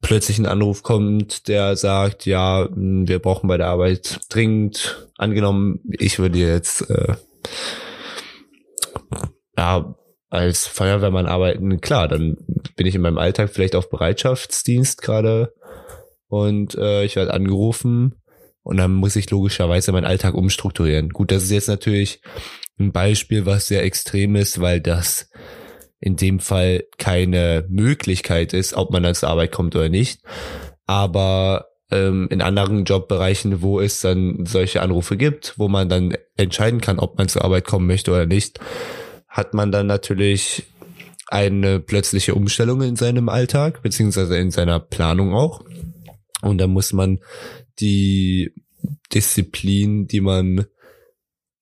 plötzlich 0.00 0.38
ein 0.38 0.46
Anruf 0.46 0.82
kommt, 0.82 1.48
der 1.48 1.76
sagt, 1.76 2.26
ja, 2.26 2.68
wir 2.74 3.18
brauchen 3.18 3.48
bei 3.48 3.56
der 3.56 3.68
Arbeit 3.68 4.20
dringend, 4.28 5.08
angenommen, 5.16 5.80
ich 5.98 6.18
würde 6.18 6.38
jetzt 6.38 6.88
äh, 6.90 7.14
ja, 9.56 9.94
als 10.30 10.66
Feuerwehrmann 10.66 11.26
arbeiten, 11.26 11.80
klar, 11.80 12.08
dann 12.08 12.36
bin 12.76 12.86
ich 12.86 12.94
in 12.94 13.00
meinem 13.00 13.18
Alltag 13.18 13.50
vielleicht 13.50 13.74
auf 13.74 13.90
Bereitschaftsdienst 13.90 15.02
gerade 15.02 15.52
und 16.28 16.74
äh, 16.74 17.04
ich 17.04 17.16
werde 17.16 17.32
angerufen 17.32 18.14
und 18.62 18.76
dann 18.76 18.92
muss 18.92 19.16
ich 19.16 19.30
logischerweise 19.30 19.92
meinen 19.92 20.04
Alltag 20.04 20.34
umstrukturieren. 20.34 21.08
Gut, 21.08 21.30
das 21.30 21.42
ist 21.42 21.50
jetzt 21.50 21.68
natürlich 21.68 22.20
ein 22.78 22.92
Beispiel, 22.92 23.46
was 23.46 23.66
sehr 23.66 23.82
extrem 23.82 24.36
ist, 24.36 24.60
weil 24.60 24.80
das 24.80 25.30
in 26.00 26.16
dem 26.16 26.40
Fall 26.40 26.84
keine 26.98 27.64
Möglichkeit 27.68 28.52
ist, 28.52 28.74
ob 28.74 28.90
man 28.90 29.02
dann 29.02 29.14
zur 29.14 29.28
Arbeit 29.28 29.52
kommt 29.52 29.74
oder 29.74 29.88
nicht. 29.88 30.20
Aber 30.86 31.66
ähm, 31.90 32.28
in 32.30 32.42
anderen 32.42 32.84
Jobbereichen, 32.84 33.62
wo 33.62 33.80
es 33.80 34.00
dann 34.00 34.44
solche 34.46 34.82
Anrufe 34.82 35.16
gibt, 35.16 35.54
wo 35.56 35.68
man 35.68 35.88
dann 35.88 36.14
entscheiden 36.36 36.80
kann, 36.80 36.98
ob 36.98 37.18
man 37.18 37.28
zur 37.28 37.44
Arbeit 37.44 37.64
kommen 37.64 37.86
möchte 37.86 38.12
oder 38.12 38.26
nicht, 38.26 38.60
hat 39.28 39.54
man 39.54 39.72
dann 39.72 39.86
natürlich 39.86 40.64
eine 41.28 41.80
plötzliche 41.80 42.34
Umstellung 42.34 42.80
in 42.82 42.96
seinem 42.96 43.28
Alltag, 43.28 43.82
beziehungsweise 43.82 44.38
in 44.38 44.50
seiner 44.50 44.80
Planung 44.80 45.34
auch. 45.34 45.62
Und 46.40 46.58
da 46.58 46.66
muss 46.66 46.92
man 46.92 47.18
die 47.80 48.52
Disziplin, 49.12 50.06
die 50.06 50.20
man 50.20 50.66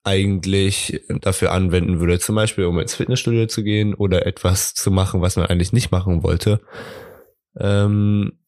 eigentlich 0.06 1.02
dafür 1.20 1.52
anwenden 1.52 1.98
würde, 1.98 2.20
zum 2.20 2.36
Beispiel 2.36 2.64
um 2.64 2.78
ins 2.78 2.94
Fitnessstudio 2.94 3.46
zu 3.46 3.64
gehen 3.64 3.92
oder 3.92 4.24
etwas 4.24 4.72
zu 4.72 4.92
machen, 4.92 5.20
was 5.20 5.34
man 5.36 5.46
eigentlich 5.46 5.72
nicht 5.72 5.90
machen 5.90 6.22
wollte, 6.22 6.60
ähm, 7.58 8.38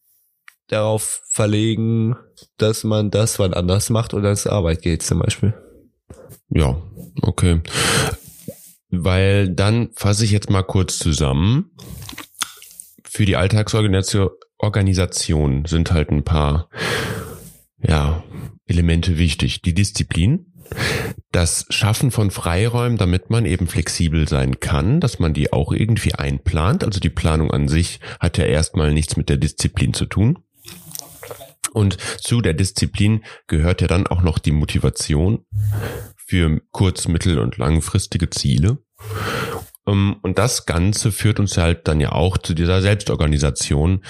darauf 0.68 1.22
verlegen, 1.28 2.14
dass 2.58 2.84
man 2.84 3.10
das 3.10 3.40
wann 3.40 3.54
anders 3.54 3.90
macht 3.90 4.14
oder 4.14 4.36
zur 4.36 4.52
Arbeit 4.52 4.82
geht 4.82 5.02
zum 5.02 5.18
Beispiel. 5.18 5.52
Ja, 6.50 6.80
okay. 7.22 7.60
Weil 8.90 9.50
dann 9.50 9.90
fasse 9.94 10.24
ich 10.24 10.30
jetzt 10.30 10.50
mal 10.50 10.62
kurz 10.62 10.98
zusammen. 10.98 11.72
Für 13.04 13.24
die 13.24 13.36
Alltagsorganisation 13.36 15.64
sind 15.64 15.90
halt 15.90 16.10
ein 16.10 16.22
paar 16.22 16.68
ja, 17.82 18.22
Elemente 18.66 19.18
wichtig. 19.18 19.62
Die 19.62 19.74
Disziplin, 19.74 20.47
das 21.32 21.66
Schaffen 21.70 22.10
von 22.10 22.30
Freiräumen, 22.30 22.98
damit 22.98 23.30
man 23.30 23.44
eben 23.44 23.66
flexibel 23.66 24.28
sein 24.28 24.60
kann, 24.60 25.00
dass 25.00 25.18
man 25.18 25.34
die 25.34 25.52
auch 25.52 25.72
irgendwie 25.72 26.14
einplant. 26.14 26.84
Also 26.84 27.00
die 27.00 27.10
Planung 27.10 27.50
an 27.50 27.68
sich 27.68 28.00
hat 28.20 28.38
ja 28.38 28.44
erstmal 28.44 28.92
nichts 28.92 29.16
mit 29.16 29.28
der 29.28 29.36
Disziplin 29.36 29.94
zu 29.94 30.06
tun. 30.06 30.38
Und 31.72 31.98
zu 32.20 32.40
der 32.40 32.54
Disziplin 32.54 33.24
gehört 33.46 33.82
ja 33.82 33.88
dann 33.88 34.06
auch 34.06 34.22
noch 34.22 34.38
die 34.38 34.52
Motivation 34.52 35.44
für 36.16 36.60
kurz-, 36.72 37.08
mittel- 37.08 37.38
und 37.38 37.58
langfristige 37.58 38.30
Ziele. 38.30 38.78
Ähm, 39.86 40.16
und 40.22 40.38
das 40.38 40.66
Ganze 40.66 41.12
führt 41.12 41.40
uns 41.40 41.56
halt 41.56 41.88
dann 41.88 42.00
ja 42.00 42.12
auch 42.12 42.38
zu 42.38 42.54
dieser 42.54 42.82
Selbstorganisation, 42.82 44.04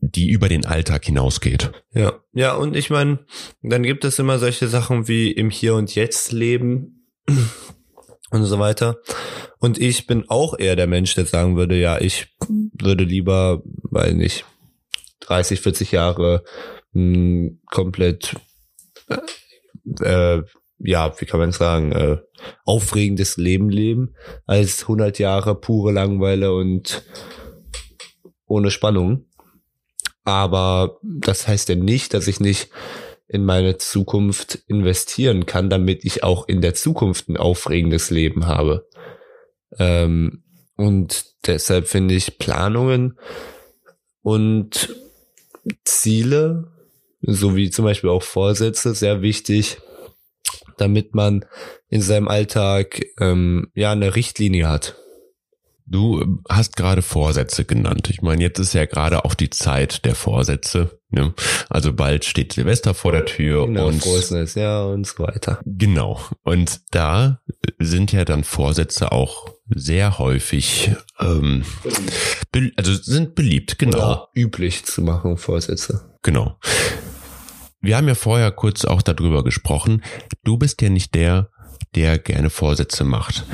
die 0.00 0.30
über 0.30 0.48
den 0.48 0.66
Alltag 0.66 1.04
hinausgeht. 1.04 1.70
Ja, 1.92 2.20
ja, 2.32 2.54
und 2.54 2.76
ich 2.76 2.90
meine, 2.90 3.20
dann 3.62 3.82
gibt 3.82 4.04
es 4.04 4.18
immer 4.18 4.38
solche 4.38 4.68
Sachen 4.68 5.08
wie 5.08 5.30
im 5.30 5.50
Hier 5.50 5.74
und 5.74 5.94
Jetzt 5.94 6.32
leben 6.32 7.06
und 8.30 8.44
so 8.44 8.58
weiter. 8.58 8.98
Und 9.58 9.78
ich 9.78 10.06
bin 10.06 10.24
auch 10.28 10.58
eher 10.58 10.74
der 10.74 10.86
Mensch, 10.86 11.14
der 11.14 11.26
sagen 11.26 11.56
würde, 11.56 11.78
ja, 11.78 12.00
ich 12.00 12.28
würde 12.48 13.04
lieber, 13.04 13.62
weil 13.82 14.14
nicht, 14.14 14.44
30, 15.20 15.60
40 15.60 15.92
Jahre 15.92 16.44
mh, 16.92 17.02
hm, 17.02 17.60
komplett, 17.66 18.36
äh, 20.00 20.42
ja, 20.78 21.20
wie 21.20 21.26
kann 21.26 21.40
man 21.40 21.52
sagen, 21.52 21.92
äh, 21.92 22.18
aufregendes 22.64 23.36
Leben 23.36 23.68
leben, 23.68 24.14
als 24.46 24.82
100 24.82 25.18
Jahre 25.18 25.54
pure 25.54 25.92
Langweile 25.92 26.54
und 26.54 27.04
ohne 28.46 28.70
Spannung. 28.70 29.26
Aber 30.24 30.98
das 31.02 31.48
heißt 31.48 31.68
ja 31.68 31.74
nicht, 31.74 32.14
dass 32.14 32.28
ich 32.28 32.40
nicht 32.40 32.70
in 33.26 33.44
meine 33.44 33.78
Zukunft 33.78 34.58
investieren 34.66 35.46
kann, 35.46 35.70
damit 35.70 36.04
ich 36.04 36.24
auch 36.24 36.48
in 36.48 36.60
der 36.60 36.74
Zukunft 36.74 37.28
ein 37.28 37.36
aufregendes 37.36 38.10
Leben 38.10 38.46
habe. 38.46 38.88
Ähm, 39.78 40.42
und 40.76 41.26
deshalb 41.46 41.86
finde 41.86 42.14
ich 42.14 42.38
Planungen 42.38 43.18
und 44.22 44.94
Ziele, 45.84 46.72
sowie 47.22 47.70
zum 47.70 47.84
Beispiel 47.84 48.10
auch 48.10 48.22
Vorsätze, 48.22 48.94
sehr 48.94 49.22
wichtig, 49.22 49.78
damit 50.76 51.14
man 51.14 51.44
in 51.88 52.00
seinem 52.00 52.28
Alltag 52.28 53.00
ähm, 53.20 53.70
ja 53.74 53.92
eine 53.92 54.16
Richtlinie 54.16 54.68
hat. 54.68 54.96
Du 55.90 56.38
hast 56.48 56.76
gerade 56.76 57.02
Vorsätze 57.02 57.64
genannt. 57.64 58.10
Ich 58.10 58.22
meine, 58.22 58.42
jetzt 58.42 58.60
ist 58.60 58.74
ja 58.74 58.86
gerade 58.86 59.24
auch 59.24 59.34
die 59.34 59.50
Zeit 59.50 60.04
der 60.04 60.14
Vorsätze. 60.14 61.00
Ne? 61.10 61.34
Also 61.68 61.92
bald 61.92 62.24
steht 62.24 62.52
Silvester 62.52 62.94
vor 62.94 63.10
der 63.10 63.24
Tür 63.24 63.66
genau, 63.66 63.88
und 63.88 64.00
Frohes 64.00 64.54
ja 64.54 64.84
und 64.84 65.04
so 65.04 65.24
weiter. 65.24 65.60
Genau. 65.64 66.20
Und 66.44 66.82
da 66.92 67.40
sind 67.80 68.12
ja 68.12 68.24
dann 68.24 68.44
Vorsätze 68.44 69.10
auch 69.10 69.48
sehr 69.68 70.20
häufig, 70.20 70.92
ähm, 71.18 71.64
also 72.76 72.94
sind 72.94 73.34
beliebt, 73.34 73.80
genau. 73.80 73.98
Oder 73.98 74.28
üblich 74.36 74.84
zu 74.84 75.02
machen 75.02 75.38
Vorsätze. 75.38 76.16
Genau. 76.22 76.56
Wir 77.80 77.96
haben 77.96 78.06
ja 78.06 78.14
vorher 78.14 78.52
kurz 78.52 78.84
auch 78.84 79.02
darüber 79.02 79.42
gesprochen. 79.42 80.04
Du 80.44 80.56
bist 80.56 80.82
ja 80.82 80.88
nicht 80.88 81.16
der, 81.16 81.50
der 81.94 82.18
gerne 82.18 82.50
Vorsätze 82.50 83.04
macht 83.04 83.44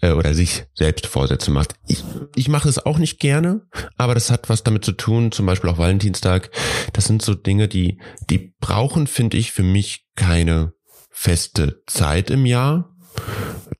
äh, 0.00 0.10
oder 0.10 0.34
sich 0.34 0.64
selbst 0.74 1.06
Vorsätze 1.06 1.50
macht. 1.50 1.74
Ich, 1.86 2.04
ich 2.34 2.48
mache 2.48 2.68
es 2.68 2.84
auch 2.84 2.98
nicht 2.98 3.20
gerne, 3.20 3.62
aber 3.96 4.14
das 4.14 4.30
hat 4.30 4.48
was 4.48 4.64
damit 4.64 4.84
zu 4.84 4.92
tun, 4.92 5.32
zum 5.32 5.46
Beispiel 5.46 5.70
auch 5.70 5.78
Valentinstag. 5.78 6.50
Das 6.92 7.04
sind 7.04 7.22
so 7.22 7.34
Dinge, 7.34 7.68
die, 7.68 8.00
die 8.28 8.54
brauchen, 8.60 9.06
finde 9.06 9.36
ich, 9.36 9.52
für 9.52 9.62
mich 9.62 10.06
keine 10.16 10.72
feste 11.10 11.82
Zeit 11.86 12.30
im 12.30 12.44
Jahr, 12.44 12.94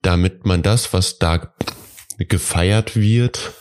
damit 0.03 0.47
man 0.47 0.63
das, 0.63 0.93
was 0.93 1.19
da 1.19 1.53
gefeiert 2.19 2.97
wird, 2.97 3.53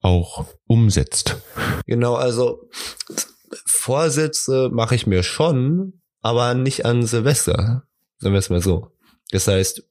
auch 0.00 0.46
umsetzt. 0.66 1.38
Genau, 1.86 2.14
also 2.14 2.68
Vorsätze 3.66 4.68
mache 4.72 4.94
ich 4.94 5.06
mir 5.06 5.22
schon, 5.22 6.00
aber 6.20 6.54
nicht 6.54 6.84
an 6.84 7.04
Silvester. 7.04 7.84
Sagen 8.18 8.34
wir 8.34 8.38
es 8.38 8.50
mal 8.50 8.62
so. 8.62 8.92
Das 9.30 9.46
heißt, 9.46 9.84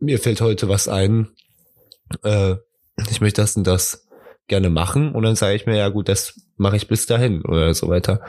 mir 0.00 0.18
fällt 0.18 0.40
heute 0.40 0.68
was 0.68 0.88
ein, 0.88 1.28
äh, 2.22 2.56
ich 3.10 3.20
möchte 3.20 3.42
das 3.42 3.56
und 3.56 3.66
das 3.66 4.06
gerne 4.46 4.70
machen 4.70 5.12
und 5.12 5.22
dann 5.22 5.36
sage 5.36 5.56
ich 5.56 5.66
mir, 5.66 5.76
ja 5.76 5.88
gut, 5.88 6.08
das 6.08 6.40
mache 6.56 6.76
ich 6.76 6.88
bis 6.88 7.06
dahin 7.06 7.42
oder 7.44 7.74
so 7.74 7.88
weiter. 7.88 8.20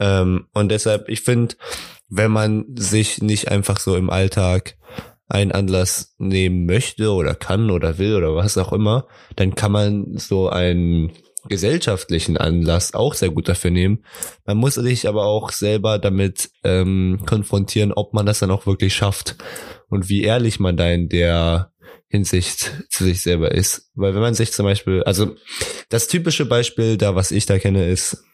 Ähm, 0.00 0.46
und 0.52 0.70
deshalb, 0.70 1.08
ich 1.08 1.22
finde, 1.22 1.56
wenn 2.08 2.30
man 2.30 2.66
sich 2.76 3.20
nicht 3.22 3.50
einfach 3.50 3.80
so 3.80 3.96
im 3.96 4.10
Alltag 4.10 4.76
einen 5.28 5.52
Anlass 5.52 6.14
nehmen 6.18 6.66
möchte 6.66 7.12
oder 7.12 7.34
kann 7.34 7.70
oder 7.70 7.98
will 7.98 8.16
oder 8.16 8.34
was 8.34 8.56
auch 8.56 8.72
immer, 8.72 9.06
dann 9.36 9.54
kann 9.54 9.72
man 9.72 10.16
so 10.16 10.48
einen 10.48 11.12
gesellschaftlichen 11.46 12.36
Anlass 12.36 12.94
auch 12.94 13.14
sehr 13.14 13.30
gut 13.30 13.48
dafür 13.48 13.70
nehmen. 13.70 14.04
Man 14.44 14.56
muss 14.56 14.74
sich 14.74 15.08
aber 15.08 15.24
auch 15.24 15.52
selber 15.52 15.98
damit 15.98 16.50
ähm, 16.64 17.20
konfrontieren, 17.26 17.92
ob 17.92 18.12
man 18.14 18.26
das 18.26 18.40
dann 18.40 18.50
auch 18.50 18.66
wirklich 18.66 18.94
schafft 18.94 19.36
und 19.88 20.08
wie 20.08 20.22
ehrlich 20.22 20.58
man 20.60 20.76
da 20.76 20.90
in 20.90 21.08
der 21.08 21.72
Hinsicht 22.08 22.72
zu 22.90 23.04
sich 23.04 23.22
selber 23.22 23.52
ist. 23.52 23.90
Weil 23.94 24.14
wenn 24.14 24.22
man 24.22 24.34
sich 24.34 24.52
zum 24.52 24.64
Beispiel, 24.64 25.02
also 25.04 25.36
das 25.88 26.08
typische 26.08 26.46
Beispiel 26.46 26.96
da, 26.96 27.14
was 27.14 27.30
ich 27.30 27.46
da 27.46 27.58
kenne, 27.58 27.88
ist 27.88 28.24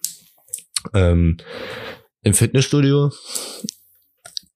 ähm, 0.94 1.38
im 2.23 2.34
Fitnessstudio, 2.34 3.12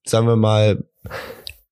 sagen 0.04 0.26
wir 0.26 0.36
mal, 0.36 0.84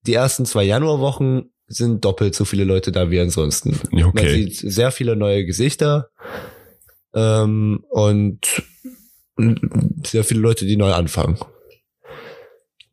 die 0.06 0.14
ersten 0.14 0.44
zwei 0.44 0.64
Januarwochen 0.64 1.52
sind 1.68 2.04
doppelt 2.04 2.34
so 2.34 2.44
viele 2.44 2.64
Leute 2.64 2.92
da 2.92 3.10
wie 3.10 3.18
ansonsten. 3.18 3.78
Okay. 3.92 4.10
Man 4.14 4.28
sieht 4.28 4.56
sehr 4.56 4.92
viele 4.92 5.16
neue 5.16 5.44
Gesichter 5.44 6.10
ähm, 7.16 7.82
und 7.88 8.62
sehr 10.04 10.22
viele 10.22 10.40
Leute, 10.40 10.66
die 10.66 10.76
neu 10.76 10.92
anfangen. 10.92 11.38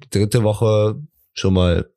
Die 0.03 0.09
dritte 0.09 0.43
Woche 0.43 0.95
schon 1.33 1.53
mal, 1.53 1.89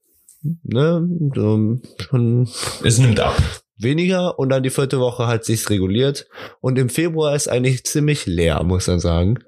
ne, 0.62 1.08
so, 1.34 1.78
schon. 1.98 2.48
Es 2.84 2.98
nimmt 2.98 3.20
ab. 3.20 3.40
weniger 3.78 4.38
und 4.38 4.48
dann 4.48 4.62
die 4.62 4.70
vierte 4.70 4.98
Woche 4.98 5.26
hat 5.26 5.44
sich's 5.44 5.70
reguliert 5.70 6.28
und 6.60 6.78
im 6.78 6.88
Februar 6.88 7.34
ist 7.34 7.48
eigentlich 7.48 7.84
ziemlich 7.84 8.26
leer, 8.26 8.62
muss 8.64 8.86
man 8.86 9.00
sagen. 9.00 9.38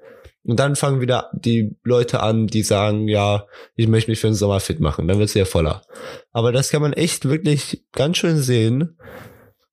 Und 0.43 0.59
dann 0.59 0.75
fangen 0.75 1.01
wieder 1.01 1.29
die 1.33 1.75
Leute 1.83 2.21
an, 2.21 2.47
die 2.47 2.63
sagen, 2.63 3.07
ja, 3.07 3.45
ich 3.75 3.87
möchte 3.87 4.09
mich 4.09 4.19
für 4.19 4.27
den 4.27 4.35
Sommer 4.35 4.61
fit 4.61 4.79
machen. 4.79 5.07
Dann 5.07 5.19
wird's 5.19 5.35
wieder 5.35 5.45
voller. 5.45 5.81
Aber 6.31 6.51
das 6.51 6.69
kann 6.69 6.81
man 6.81 6.93
echt 6.93 7.25
wirklich 7.25 7.83
ganz 7.91 8.17
schön 8.17 8.37
sehen. 8.37 8.97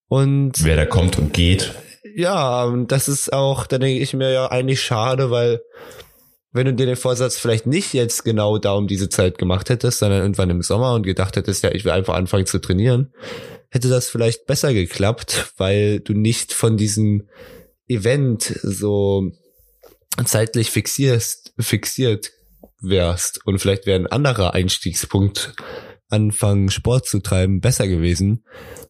Und 0.08 0.64
wer 0.64 0.76
da 0.76 0.84
kommt 0.84 1.18
und 1.18 1.32
geht. 1.32 1.72
Ja, 2.18 2.74
das 2.88 3.08
ist 3.08 3.30
auch, 3.30 3.66
da 3.66 3.76
denke 3.76 4.02
ich 4.02 4.14
mir 4.14 4.32
ja 4.32 4.50
eigentlich 4.50 4.80
schade, 4.80 5.30
weil 5.30 5.60
wenn 6.50 6.64
du 6.64 6.72
dir 6.72 6.86
den 6.86 6.96
Vorsatz 6.96 7.36
vielleicht 7.36 7.66
nicht 7.66 7.92
jetzt 7.92 8.24
genau 8.24 8.56
da 8.56 8.72
um 8.72 8.86
diese 8.86 9.10
Zeit 9.10 9.36
gemacht 9.36 9.68
hättest, 9.68 9.98
sondern 9.98 10.22
irgendwann 10.22 10.48
im 10.48 10.62
Sommer 10.62 10.94
und 10.94 11.02
gedacht 11.02 11.36
hättest, 11.36 11.62
ja, 11.62 11.72
ich 11.72 11.84
will 11.84 11.92
einfach 11.92 12.14
anfangen 12.14 12.46
zu 12.46 12.58
trainieren, 12.58 13.12
hätte 13.68 13.90
das 13.90 14.08
vielleicht 14.08 14.46
besser 14.46 14.72
geklappt, 14.72 15.52
weil 15.58 16.00
du 16.00 16.14
nicht 16.14 16.54
von 16.54 16.78
diesem 16.78 17.28
Event 17.86 18.44
so 18.62 19.30
zeitlich 20.24 20.70
fixierst, 20.70 21.52
fixiert 21.58 22.30
wärst. 22.80 23.44
Und 23.44 23.58
vielleicht 23.58 23.84
wäre 23.84 24.00
ein 24.00 24.06
anderer 24.06 24.54
Einstiegspunkt 24.54 25.52
anfangen 26.08 26.70
Sport 26.70 27.06
zu 27.06 27.20
treiben 27.20 27.60
besser 27.60 27.88
gewesen, 27.88 28.44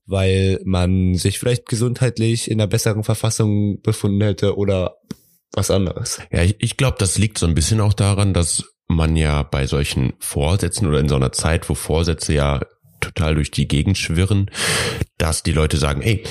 weil 0.06 0.61
man 0.64 1.14
sich 1.14 1.38
vielleicht 1.38 1.66
gesundheitlich 1.66 2.50
in 2.50 2.61
einer 2.61 2.68
besseren 2.68 3.04
Verfassung 3.04 3.80
befunden 3.82 4.20
hätte 4.20 4.56
oder 4.56 4.96
was 5.52 5.70
anderes. 5.70 6.20
Ja, 6.30 6.42
ich, 6.42 6.56
ich 6.58 6.76
glaube, 6.76 6.96
das 6.99 7.18
liegt 7.18 7.38
so 7.38 7.46
ein 7.46 7.54
bisschen 7.54 7.80
auch 7.80 7.94
daran, 7.94 8.35
dass 8.35 8.64
man 8.88 9.16
ja 9.16 9.42
bei 9.42 9.66
solchen 9.66 10.12
Vorsätzen 10.18 10.87
oder 10.87 11.00
in 11.00 11.08
so 11.08 11.16
einer 11.16 11.32
Zeit, 11.32 11.68
wo 11.68 11.75
Vorsätze 11.75 12.35
ja 12.35 12.61
total 13.00 13.35
durch 13.35 13.50
die 13.50 13.68
Gegend 13.68 13.99
schwirren, 13.99 14.50
dass 15.18 15.42
die 15.42 15.52
Leute 15.52 15.76
sagen, 15.76 16.02
ey, 16.02 16.23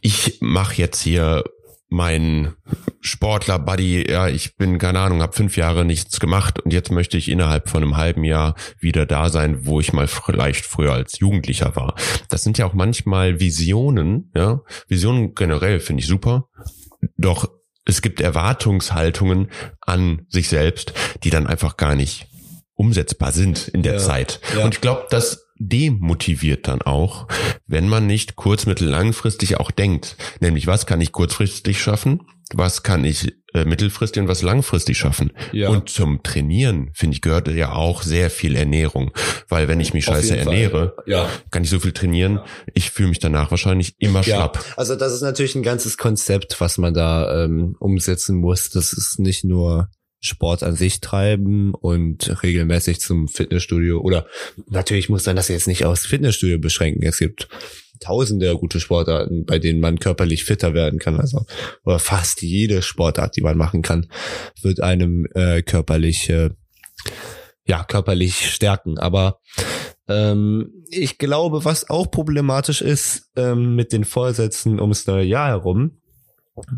ich 0.00 0.38
mache 0.40 0.76
jetzt 0.76 1.00
hier 1.02 1.44
mein 1.88 2.54
Sportler-Buddy, 3.00 4.10
ja, 4.10 4.28
ich 4.28 4.56
bin, 4.56 4.78
keine 4.78 5.00
Ahnung, 5.00 5.22
habe 5.22 5.32
fünf 5.32 5.56
Jahre 5.56 5.84
nichts 5.84 6.18
gemacht 6.18 6.60
und 6.60 6.72
jetzt 6.72 6.90
möchte 6.90 7.16
ich 7.16 7.28
innerhalb 7.28 7.68
von 7.68 7.82
einem 7.82 7.96
halben 7.96 8.24
Jahr 8.24 8.56
wieder 8.80 9.06
da 9.06 9.28
sein, 9.28 9.66
wo 9.66 9.80
ich 9.80 9.92
mal 9.92 10.06
vielleicht 10.08 10.66
früher 10.66 10.92
als 10.92 11.18
Jugendlicher 11.18 11.76
war. 11.76 11.94
Das 12.28 12.42
sind 12.42 12.58
ja 12.58 12.66
auch 12.66 12.74
manchmal 12.74 13.38
Visionen, 13.38 14.32
ja. 14.34 14.60
Visionen 14.88 15.34
generell 15.34 15.80
finde 15.80 16.02
ich 16.02 16.08
super. 16.08 16.48
Doch 17.16 17.48
es 17.84 18.02
gibt 18.02 18.20
Erwartungshaltungen 18.20 19.50
an 19.80 20.26
sich 20.28 20.48
selbst, 20.48 20.92
die 21.22 21.30
dann 21.30 21.46
einfach 21.46 21.76
gar 21.76 21.94
nicht 21.94 22.26
umsetzbar 22.74 23.32
sind 23.32 23.68
in 23.68 23.82
der 23.82 23.94
ja, 23.94 23.98
Zeit. 24.00 24.40
Ja. 24.56 24.64
Und 24.64 24.74
ich 24.74 24.80
glaube, 24.80 25.06
das 25.08 25.45
demotiviert 25.58 26.68
dann 26.68 26.82
auch, 26.82 27.28
wenn 27.66 27.88
man 27.88 28.06
nicht 28.06 28.36
kurz-, 28.36 28.66
mittel-, 28.66 28.88
langfristig 28.88 29.58
auch 29.58 29.70
denkt. 29.70 30.16
Nämlich, 30.40 30.66
was 30.66 30.86
kann 30.86 31.00
ich 31.00 31.12
kurzfristig 31.12 31.80
schaffen? 31.80 32.22
Was 32.54 32.84
kann 32.84 33.04
ich 33.04 33.34
äh, 33.54 33.64
mittelfristig 33.64 34.22
und 34.22 34.28
was 34.28 34.42
langfristig 34.42 34.96
schaffen? 34.96 35.32
Ja. 35.50 35.68
Und 35.68 35.88
zum 35.88 36.22
Trainieren, 36.22 36.90
finde 36.94 37.14
ich, 37.14 37.20
gehört 37.20 37.48
ja 37.48 37.72
auch 37.72 38.02
sehr 38.02 38.30
viel 38.30 38.54
Ernährung. 38.54 39.10
Weil 39.48 39.66
wenn 39.66 39.80
ich 39.80 39.94
mich 39.94 40.04
scheiße 40.04 40.36
ernähre, 40.36 40.94
ja. 41.06 41.28
kann 41.50 41.64
ich 41.64 41.70
so 41.70 41.80
viel 41.80 41.90
trainieren, 41.90 42.38
ich 42.72 42.92
fühle 42.92 43.08
mich 43.08 43.18
danach 43.18 43.50
wahrscheinlich 43.50 43.96
immer 43.98 44.22
schlapp. 44.22 44.64
Also 44.76 44.94
das 44.94 45.12
ist 45.12 45.22
natürlich 45.22 45.56
ein 45.56 45.64
ganzes 45.64 45.96
Konzept, 45.96 46.60
was 46.60 46.78
man 46.78 46.94
da 46.94 47.44
ähm, 47.44 47.74
umsetzen 47.80 48.36
muss. 48.36 48.70
Das 48.70 48.92
ist 48.92 49.18
nicht 49.18 49.42
nur 49.42 49.88
Sport 50.26 50.62
an 50.62 50.76
sich 50.76 51.00
treiben 51.00 51.74
und 51.74 52.42
regelmäßig 52.42 53.00
zum 53.00 53.28
Fitnessstudio 53.28 54.00
oder 54.00 54.26
natürlich 54.68 55.08
muss 55.08 55.26
man 55.26 55.36
das 55.36 55.48
jetzt 55.48 55.68
nicht 55.68 55.84
aufs 55.84 56.06
Fitnessstudio 56.06 56.58
beschränken. 56.58 57.02
Es 57.04 57.18
gibt 57.18 57.48
tausende 58.00 58.54
gute 58.56 58.80
Sportarten, 58.80 59.44
bei 59.44 59.58
denen 59.58 59.80
man 59.80 59.98
körperlich 59.98 60.44
fitter 60.44 60.74
werden 60.74 60.98
kann. 60.98 61.18
Also 61.18 61.46
oder 61.84 61.98
fast 61.98 62.42
jede 62.42 62.82
Sportart, 62.82 63.36
die 63.36 63.42
man 63.42 63.56
machen 63.56 63.82
kann, 63.82 64.06
wird 64.62 64.82
einem 64.82 65.26
äh, 65.34 65.62
körperlich 65.62 66.28
äh, 66.28 66.50
ja 67.66 67.84
körperlich 67.84 68.50
stärken. 68.50 68.98
Aber 68.98 69.40
ähm, 70.08 70.84
ich 70.90 71.18
glaube, 71.18 71.64
was 71.64 71.90
auch 71.90 72.10
problematisch 72.10 72.80
ist 72.80 73.30
ähm, 73.36 73.74
mit 73.74 73.92
den 73.92 74.04
Vorsätzen 74.04 74.80
ums 74.80 75.06
neue 75.06 75.24
Jahr 75.24 75.48
herum, 75.48 75.98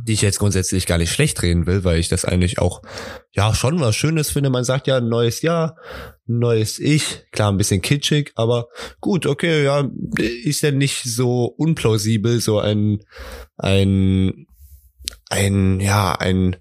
die 0.04 0.12
ich 0.12 0.22
jetzt 0.22 0.38
grundsätzlich 0.38 0.86
gar 0.86 0.98
nicht 0.98 1.12
schlecht 1.12 1.42
reden 1.42 1.66
will, 1.66 1.84
weil 1.84 1.98
ich 1.98 2.08
das 2.08 2.24
eigentlich 2.24 2.58
auch 2.58 2.82
ja 3.32 3.54
schon 3.54 3.80
was 3.80 3.96
Schönes 3.96 4.30
finde. 4.30 4.50
Man 4.50 4.64
sagt 4.64 4.86
ja 4.86 5.00
neues 5.00 5.42
Jahr, 5.42 5.76
neues 6.26 6.78
Ich, 6.78 7.24
klar 7.30 7.52
ein 7.52 7.56
bisschen 7.56 7.82
kitschig, 7.82 8.32
aber 8.34 8.68
gut, 9.00 9.26
okay, 9.26 9.64
ja, 9.64 9.88
ist 10.18 10.62
ja 10.62 10.70
nicht 10.70 11.04
so 11.04 11.44
unplausibel, 11.44 12.40
so 12.40 12.58
ein 12.58 13.00
ein 13.56 14.46
ein 15.30 15.80
ja 15.80 16.12
ein 16.12 16.56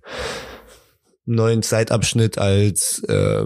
neuen 1.26 1.62
Zeitabschnitt 1.62 2.38
als 2.38 3.04
äh, 3.04 3.46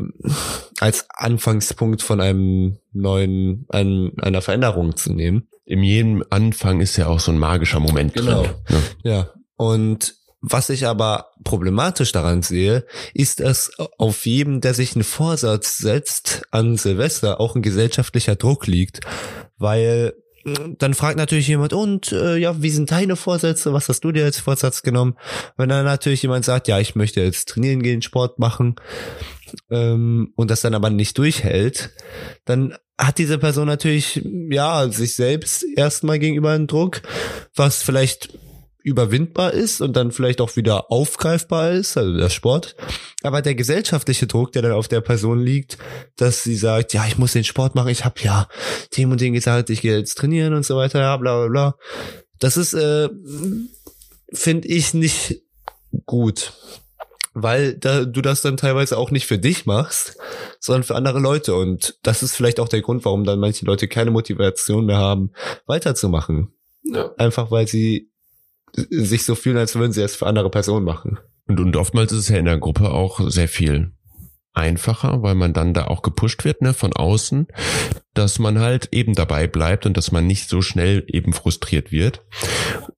als 0.79 1.05
Anfangspunkt 1.09 2.01
von 2.01 2.21
einem 2.21 2.77
neuen 2.91 3.65
ein, 3.69 4.11
einer 4.21 4.41
Veränderung 4.41 4.95
zu 4.95 5.13
nehmen. 5.13 5.47
In 5.65 5.83
jedem 5.83 6.23
Anfang 6.29 6.81
ist 6.81 6.97
ja 6.97 7.07
auch 7.07 7.19
so 7.19 7.31
ein 7.31 7.37
magischer 7.37 7.79
Moment 7.79 8.13
genau. 8.13 8.43
drin. 8.43 8.53
Ne? 8.69 8.81
Ja, 9.03 9.29
und 9.61 10.15
was 10.41 10.71
ich 10.71 10.87
aber 10.87 11.27
problematisch 11.43 12.11
daran 12.11 12.41
sehe, 12.41 12.83
ist, 13.13 13.41
dass 13.41 13.71
auf 13.99 14.25
jedem, 14.25 14.59
der 14.59 14.73
sich 14.73 14.95
einen 14.95 15.03
Vorsatz 15.03 15.77
setzt 15.77 16.41
an 16.49 16.77
Silvester, 16.77 17.39
auch 17.39 17.55
ein 17.55 17.61
gesellschaftlicher 17.61 18.35
Druck 18.35 18.65
liegt, 18.65 19.01
weil 19.59 20.15
mm, 20.45 20.77
dann 20.79 20.95
fragt 20.95 21.17
natürlich 21.17 21.47
jemand, 21.47 21.73
und 21.73 22.11
äh, 22.11 22.37
ja, 22.37 22.59
wie 22.59 22.71
sind 22.71 22.89
deine 22.89 23.15
Vorsätze? 23.15 23.71
Was 23.71 23.87
hast 23.87 24.03
du 24.03 24.11
dir 24.11 24.25
als 24.25 24.39
Vorsatz 24.39 24.81
genommen? 24.81 25.15
Wenn 25.57 25.69
dann 25.69 25.85
natürlich 25.85 26.23
jemand 26.23 26.43
sagt, 26.43 26.67
ja, 26.67 26.79
ich 26.79 26.95
möchte 26.95 27.21
jetzt 27.21 27.49
trainieren 27.49 27.83
gehen, 27.83 28.01
Sport 28.01 28.39
machen 28.39 28.77
ähm, 29.69 30.33
und 30.35 30.49
das 30.49 30.61
dann 30.61 30.73
aber 30.73 30.89
nicht 30.89 31.19
durchhält, 31.19 31.91
dann 32.45 32.73
hat 32.97 33.19
diese 33.19 33.37
Person 33.37 33.67
natürlich 33.67 34.27
ja 34.49 34.89
sich 34.89 35.13
selbst 35.13 35.63
erstmal 35.75 36.17
gegenüber 36.17 36.49
einen 36.49 36.65
Druck, 36.65 37.03
was 37.53 37.83
vielleicht 37.83 38.29
überwindbar 38.83 39.53
ist 39.53 39.81
und 39.81 39.95
dann 39.95 40.11
vielleicht 40.11 40.41
auch 40.41 40.55
wieder 40.55 40.91
aufgreifbar 40.91 41.71
ist, 41.71 41.97
also 41.97 42.15
der 42.15 42.29
Sport. 42.29 42.75
Aber 43.23 43.41
der 43.41 43.55
gesellschaftliche 43.55 44.27
Druck, 44.27 44.51
der 44.51 44.61
dann 44.61 44.71
auf 44.71 44.87
der 44.87 45.01
Person 45.01 45.39
liegt, 45.39 45.77
dass 46.15 46.43
sie 46.43 46.55
sagt, 46.55 46.93
ja, 46.93 47.05
ich 47.07 47.17
muss 47.17 47.33
den 47.33 47.43
Sport 47.43 47.75
machen, 47.75 47.89
ich 47.89 48.05
habe 48.05 48.21
ja 48.21 48.47
dem 48.97 49.11
und 49.11 49.21
dem 49.21 49.33
gesagt, 49.33 49.69
ich 49.69 49.81
gehe 49.81 49.97
jetzt 49.97 50.17
trainieren 50.17 50.53
und 50.53 50.65
so 50.65 50.75
weiter, 50.75 50.99
ja, 50.99 51.17
bla 51.17 51.37
bla 51.37 51.47
bla. 51.47 51.75
Das 52.39 52.57
ist, 52.57 52.73
äh, 52.73 53.09
finde 54.33 54.67
ich, 54.67 54.93
nicht 54.93 55.41
gut. 56.05 56.53
Weil 57.33 57.75
da, 57.75 58.03
du 58.03 58.21
das 58.21 58.41
dann 58.41 58.57
teilweise 58.57 58.97
auch 58.97 59.09
nicht 59.09 59.25
für 59.25 59.37
dich 59.37 59.65
machst, 59.65 60.17
sondern 60.59 60.83
für 60.83 60.95
andere 60.95 61.19
Leute. 61.19 61.55
Und 61.55 61.97
das 62.03 62.23
ist 62.23 62.35
vielleicht 62.35 62.59
auch 62.59 62.67
der 62.67 62.81
Grund, 62.81 63.05
warum 63.05 63.23
dann 63.23 63.39
manche 63.39 63.65
Leute 63.65 63.87
keine 63.87 64.11
Motivation 64.11 64.85
mehr 64.85 64.97
haben, 64.97 65.31
weiterzumachen. 65.65 66.53
Ja. 66.83 67.11
Einfach 67.17 67.49
weil 67.51 67.67
sie 67.67 68.10
sich 68.73 69.25
so 69.25 69.35
fühlen, 69.35 69.57
als 69.57 69.75
würden 69.75 69.91
sie 69.91 70.01
es 70.01 70.15
für 70.15 70.27
andere 70.27 70.49
Personen 70.49 70.85
machen. 70.85 71.19
Und, 71.47 71.59
und 71.59 71.75
oftmals 71.75 72.11
ist 72.11 72.19
es 72.19 72.29
ja 72.29 72.37
in 72.37 72.45
der 72.45 72.59
Gruppe 72.59 72.91
auch 72.91 73.19
sehr 73.29 73.47
viel 73.47 73.91
einfacher, 74.53 75.21
weil 75.21 75.35
man 75.35 75.53
dann 75.53 75.73
da 75.73 75.85
auch 75.85 76.01
gepusht 76.01 76.43
wird, 76.43 76.61
ne, 76.61 76.73
von 76.73 76.93
außen, 76.93 77.47
dass 78.13 78.39
man 78.39 78.59
halt 78.59 78.89
eben 78.91 79.13
dabei 79.13 79.47
bleibt 79.47 79.85
und 79.85 79.95
dass 79.95 80.11
man 80.11 80.27
nicht 80.27 80.49
so 80.49 80.61
schnell 80.61 81.05
eben 81.07 81.33
frustriert 81.33 81.91
wird. 81.91 82.25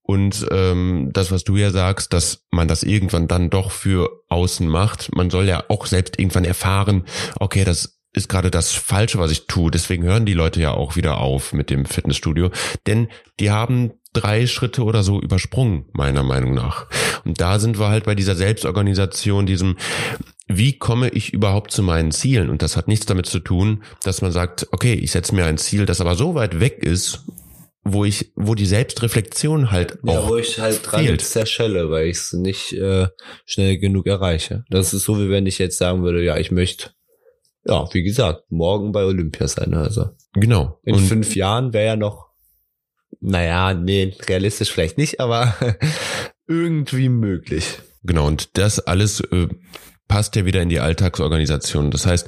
Und 0.01 0.47
ähm, 0.51 1.11
das, 1.13 1.31
was 1.31 1.43
du 1.43 1.55
ja 1.55 1.69
sagst, 1.69 2.13
dass 2.13 2.45
man 2.49 2.67
das 2.67 2.83
irgendwann 2.83 3.27
dann 3.27 3.49
doch 3.49 3.71
für 3.71 4.23
außen 4.29 4.67
macht, 4.67 5.15
man 5.15 5.29
soll 5.29 5.47
ja 5.47 5.63
auch 5.69 5.85
selbst 5.85 6.19
irgendwann 6.19 6.45
erfahren, 6.45 7.05
okay, 7.39 7.63
das 7.63 7.99
ist 8.13 8.29
gerade 8.29 8.51
das 8.51 8.71
Falsche, 8.71 9.17
was 9.17 9.31
ich 9.31 9.47
tue. 9.47 9.71
Deswegen 9.71 10.03
hören 10.03 10.25
die 10.25 10.33
Leute 10.33 10.61
ja 10.61 10.71
auch 10.71 10.95
wieder 10.95 11.17
auf 11.17 11.51
mit 11.53 11.69
dem 11.69 11.85
Fitnessstudio. 11.85 12.51
Denn 12.85 13.07
die 13.39 13.49
haben 13.49 13.93
drei 14.13 14.47
Schritte 14.47 14.83
oder 14.83 15.03
so 15.03 15.19
übersprungen, 15.19 15.85
meiner 15.93 16.23
Meinung 16.23 16.53
nach. 16.53 16.87
Und 17.25 17.41
da 17.41 17.59
sind 17.59 17.79
wir 17.79 17.89
halt 17.89 18.05
bei 18.05 18.15
dieser 18.15 18.35
Selbstorganisation, 18.35 19.45
diesem, 19.45 19.77
wie 20.47 20.77
komme 20.77 21.09
ich 21.09 21.33
überhaupt 21.33 21.71
zu 21.71 21.83
meinen 21.83 22.11
Zielen? 22.11 22.49
Und 22.49 22.61
das 22.61 22.77
hat 22.77 22.87
nichts 22.87 23.05
damit 23.05 23.25
zu 23.25 23.39
tun, 23.39 23.83
dass 24.03 24.21
man 24.21 24.31
sagt, 24.31 24.67
okay, 24.71 24.93
ich 24.93 25.11
setze 25.11 25.35
mir 25.35 25.45
ein 25.45 25.57
Ziel, 25.57 25.85
das 25.85 26.01
aber 26.01 26.15
so 26.15 26.35
weit 26.35 26.59
weg 26.59 26.79
ist, 26.83 27.25
wo 27.83 28.05
ich, 28.05 28.31
wo 28.35 28.55
die 28.55 28.65
Selbstreflexion 28.65 29.71
halt 29.71 29.97
ja, 30.03 30.19
auch 30.19 30.29
wo 30.29 30.37
ich 30.37 30.59
halt 30.59 30.79
dran 30.89 31.03
fehlt. 31.03 31.21
zerschelle, 31.21 31.89
weil 31.91 32.07
ich 32.07 32.17
es 32.17 32.33
nicht 32.33 32.73
äh, 32.73 33.07
schnell 33.45 33.77
genug 33.77 34.07
erreiche. 34.07 34.63
Das 34.69 34.93
ist 34.93 35.03
so, 35.03 35.19
wie 35.19 35.29
wenn 35.29 35.45
ich 35.45 35.57
jetzt 35.57 35.77
sagen 35.77 36.03
würde, 36.03 36.23
ja, 36.23 36.37
ich 36.37 36.51
möchte, 36.51 36.91
ja, 37.65 37.87
wie 37.91 38.03
gesagt, 38.03 38.43
morgen 38.49 38.93
bei 38.93 39.03
Olympia 39.03 39.47
sein. 39.47 39.73
Also 39.73 40.11
genau. 40.33 40.79
In 40.83 40.95
Und 40.95 41.01
fünf 41.01 41.35
Jahren 41.35 41.73
wäre 41.73 41.85
ja 41.85 41.95
noch 41.97 42.32
naja, 43.23 43.73
nee, 43.73 44.13
realistisch 44.27 44.71
vielleicht 44.71 44.97
nicht, 44.97 45.19
aber 45.19 45.55
irgendwie 46.47 47.09
möglich. 47.09 47.79
Genau, 48.03 48.27
und 48.27 48.57
das 48.57 48.79
alles 48.79 49.21
äh, 49.21 49.47
passt 50.09 50.35
ja 50.35 50.45
wieder 50.45 50.61
in 50.61 50.69
die 50.69 50.81
Alltagsorganisation. 50.81 51.89
Das 51.89 52.05
heißt, 52.05 52.27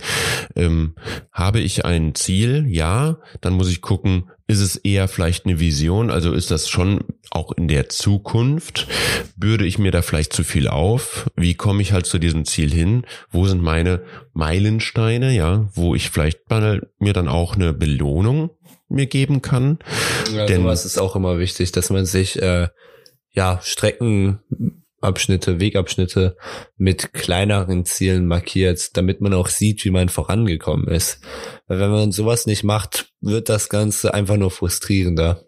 ähm, 0.56 0.96
habe 1.32 1.60
ich 1.60 1.84
ein 1.84 2.16
Ziel, 2.16 2.66
ja, 2.68 3.18
dann 3.42 3.54
muss 3.54 3.70
ich 3.70 3.82
gucken, 3.82 4.30
Ist 4.48 4.60
es 4.62 4.76
eher 4.76 5.08
vielleicht 5.08 5.46
eine 5.46 5.60
Vision? 5.60 6.12
Also 6.12 6.32
ist 6.32 6.52
das 6.52 6.70
schon 6.70 7.04
auch 7.32 7.52
in 7.54 7.68
der 7.68 7.90
Zukunft? 7.90 8.88
Bürde 9.36 9.66
ich 9.66 9.80
mir 9.80 9.90
da 9.90 10.04
vielleicht 10.04 10.34
zu 10.34 10.44
viel 10.44 10.68
auf? 10.68 11.28
Wie 11.36 11.56
komme 11.56 11.82
ich 11.82 11.94
halt 11.94 12.06
zu 12.06 12.20
diesem 12.20 12.46
Ziel 12.46 12.72
hin? 12.72 13.08
Wo 13.32 13.48
sind 13.48 13.64
meine 13.64 14.04
Meilensteine? 14.34 15.34
Ja, 15.34 15.68
wo 15.74 15.96
ich 15.96 16.12
vielleicht 16.12 16.48
mal 16.48 16.88
mir 17.00 17.14
dann 17.14 17.28
auch 17.28 17.56
eine 17.56 17.74
Belohnung 17.74 18.52
mir 18.88 19.06
geben 19.06 19.42
kann. 19.42 19.80
Ja, 20.34 20.46
Denn 20.46 20.62
sowas 20.62 20.86
ist 20.86 20.98
auch 20.98 21.16
immer 21.16 21.40
wichtig, 21.40 21.72
dass 21.72 21.90
man 21.90 22.06
sich 22.06 22.42
äh, 22.42 22.68
ja 23.32 23.60
Strecken 23.64 24.40
Abschnitte, 25.06 25.60
Wegabschnitte 25.60 26.36
mit 26.78 27.14
kleineren 27.14 27.86
Zielen 27.86 28.26
markiert, 28.26 28.98
damit 28.98 29.22
man 29.22 29.34
auch 29.34 29.48
sieht, 29.48 29.86
wie 29.86 29.92
man 29.92 30.10
vorangekommen 30.10 30.88
ist. 30.88 31.20
Weil 31.68 31.80
wenn 31.80 31.92
man 31.92 32.12
sowas 32.12 32.48
nicht 32.48 32.64
macht, 32.64 33.12
wird 33.22 33.50
das 33.50 33.70
Ganze 33.70 34.14
einfach 34.14 34.38
nur 34.38 34.52
frustrierender. 34.52 35.44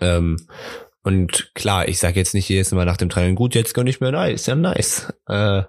Ähm, 0.00 0.36
und 1.02 1.50
klar, 1.54 1.88
ich 1.88 1.98
sage 1.98 2.20
jetzt 2.20 2.34
nicht 2.34 2.48
jedes 2.48 2.70
Mal 2.72 2.86
nach 2.86 2.96
dem 2.96 3.08
Training, 3.08 3.34
gut, 3.34 3.54
jetzt 3.54 3.74
gönn 3.74 3.88
ich 3.88 4.00
mir 4.00 4.12
nice, 4.12 4.46
ja 4.46 4.54
nice. 4.54 5.12
Äh, 5.28 5.62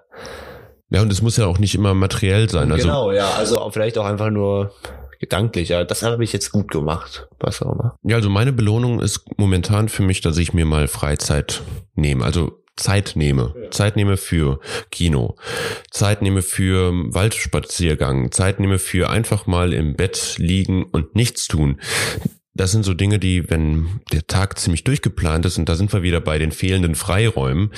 ja, 0.90 1.02
und 1.02 1.10
es 1.10 1.22
muss 1.22 1.36
ja 1.36 1.46
auch 1.46 1.58
nicht 1.58 1.74
immer 1.74 1.94
materiell 1.94 2.48
sein. 2.48 2.70
Also 2.70 2.86
genau, 2.86 3.12
ja, 3.12 3.30
also 3.32 3.68
vielleicht 3.70 3.98
auch 3.98 4.06
einfach 4.06 4.30
nur 4.30 4.72
gedanklich, 5.18 5.70
ja, 5.70 5.84
das 5.84 6.02
habe 6.02 6.24
ich 6.24 6.32
jetzt 6.32 6.50
gut 6.52 6.70
gemacht, 6.70 7.28
was 7.40 7.62
auch 7.62 7.72
immer. 7.72 7.98
Ja, 8.02 8.16
also 8.16 8.30
meine 8.30 8.52
Belohnung 8.52 9.00
ist 9.00 9.24
momentan 9.36 9.88
für 9.88 10.02
mich, 10.02 10.20
dass 10.20 10.36
ich 10.38 10.52
mir 10.52 10.64
mal 10.64 10.88
Freizeit 10.88 11.62
nehme. 11.94 12.24
Also 12.24 12.64
Zeit 12.76 13.12
nehme. 13.14 13.54
Ja. 13.60 13.70
Zeit 13.70 13.96
nehme 13.96 14.16
für 14.16 14.60
Kino. 14.90 15.36
Zeit 15.90 16.22
nehme 16.22 16.42
für 16.42 16.92
Waldspaziergang. 16.92 18.32
Zeit 18.32 18.60
nehme 18.60 18.78
für 18.78 19.10
einfach 19.10 19.46
mal 19.46 19.72
im 19.72 19.94
Bett 19.94 20.36
liegen 20.38 20.84
und 20.84 21.14
nichts 21.14 21.46
tun. 21.46 21.80
Das 22.54 22.72
sind 22.72 22.84
so 22.84 22.94
Dinge, 22.94 23.18
die, 23.18 23.50
wenn 23.50 24.00
der 24.12 24.26
Tag 24.26 24.58
ziemlich 24.58 24.84
durchgeplant 24.84 25.44
ist, 25.46 25.58
und 25.58 25.68
da 25.68 25.74
sind 25.74 25.92
wir 25.92 26.02
wieder 26.02 26.20
bei 26.20 26.38
den 26.38 26.52
fehlenden 26.52 26.94
Freiräumen, 26.94 27.72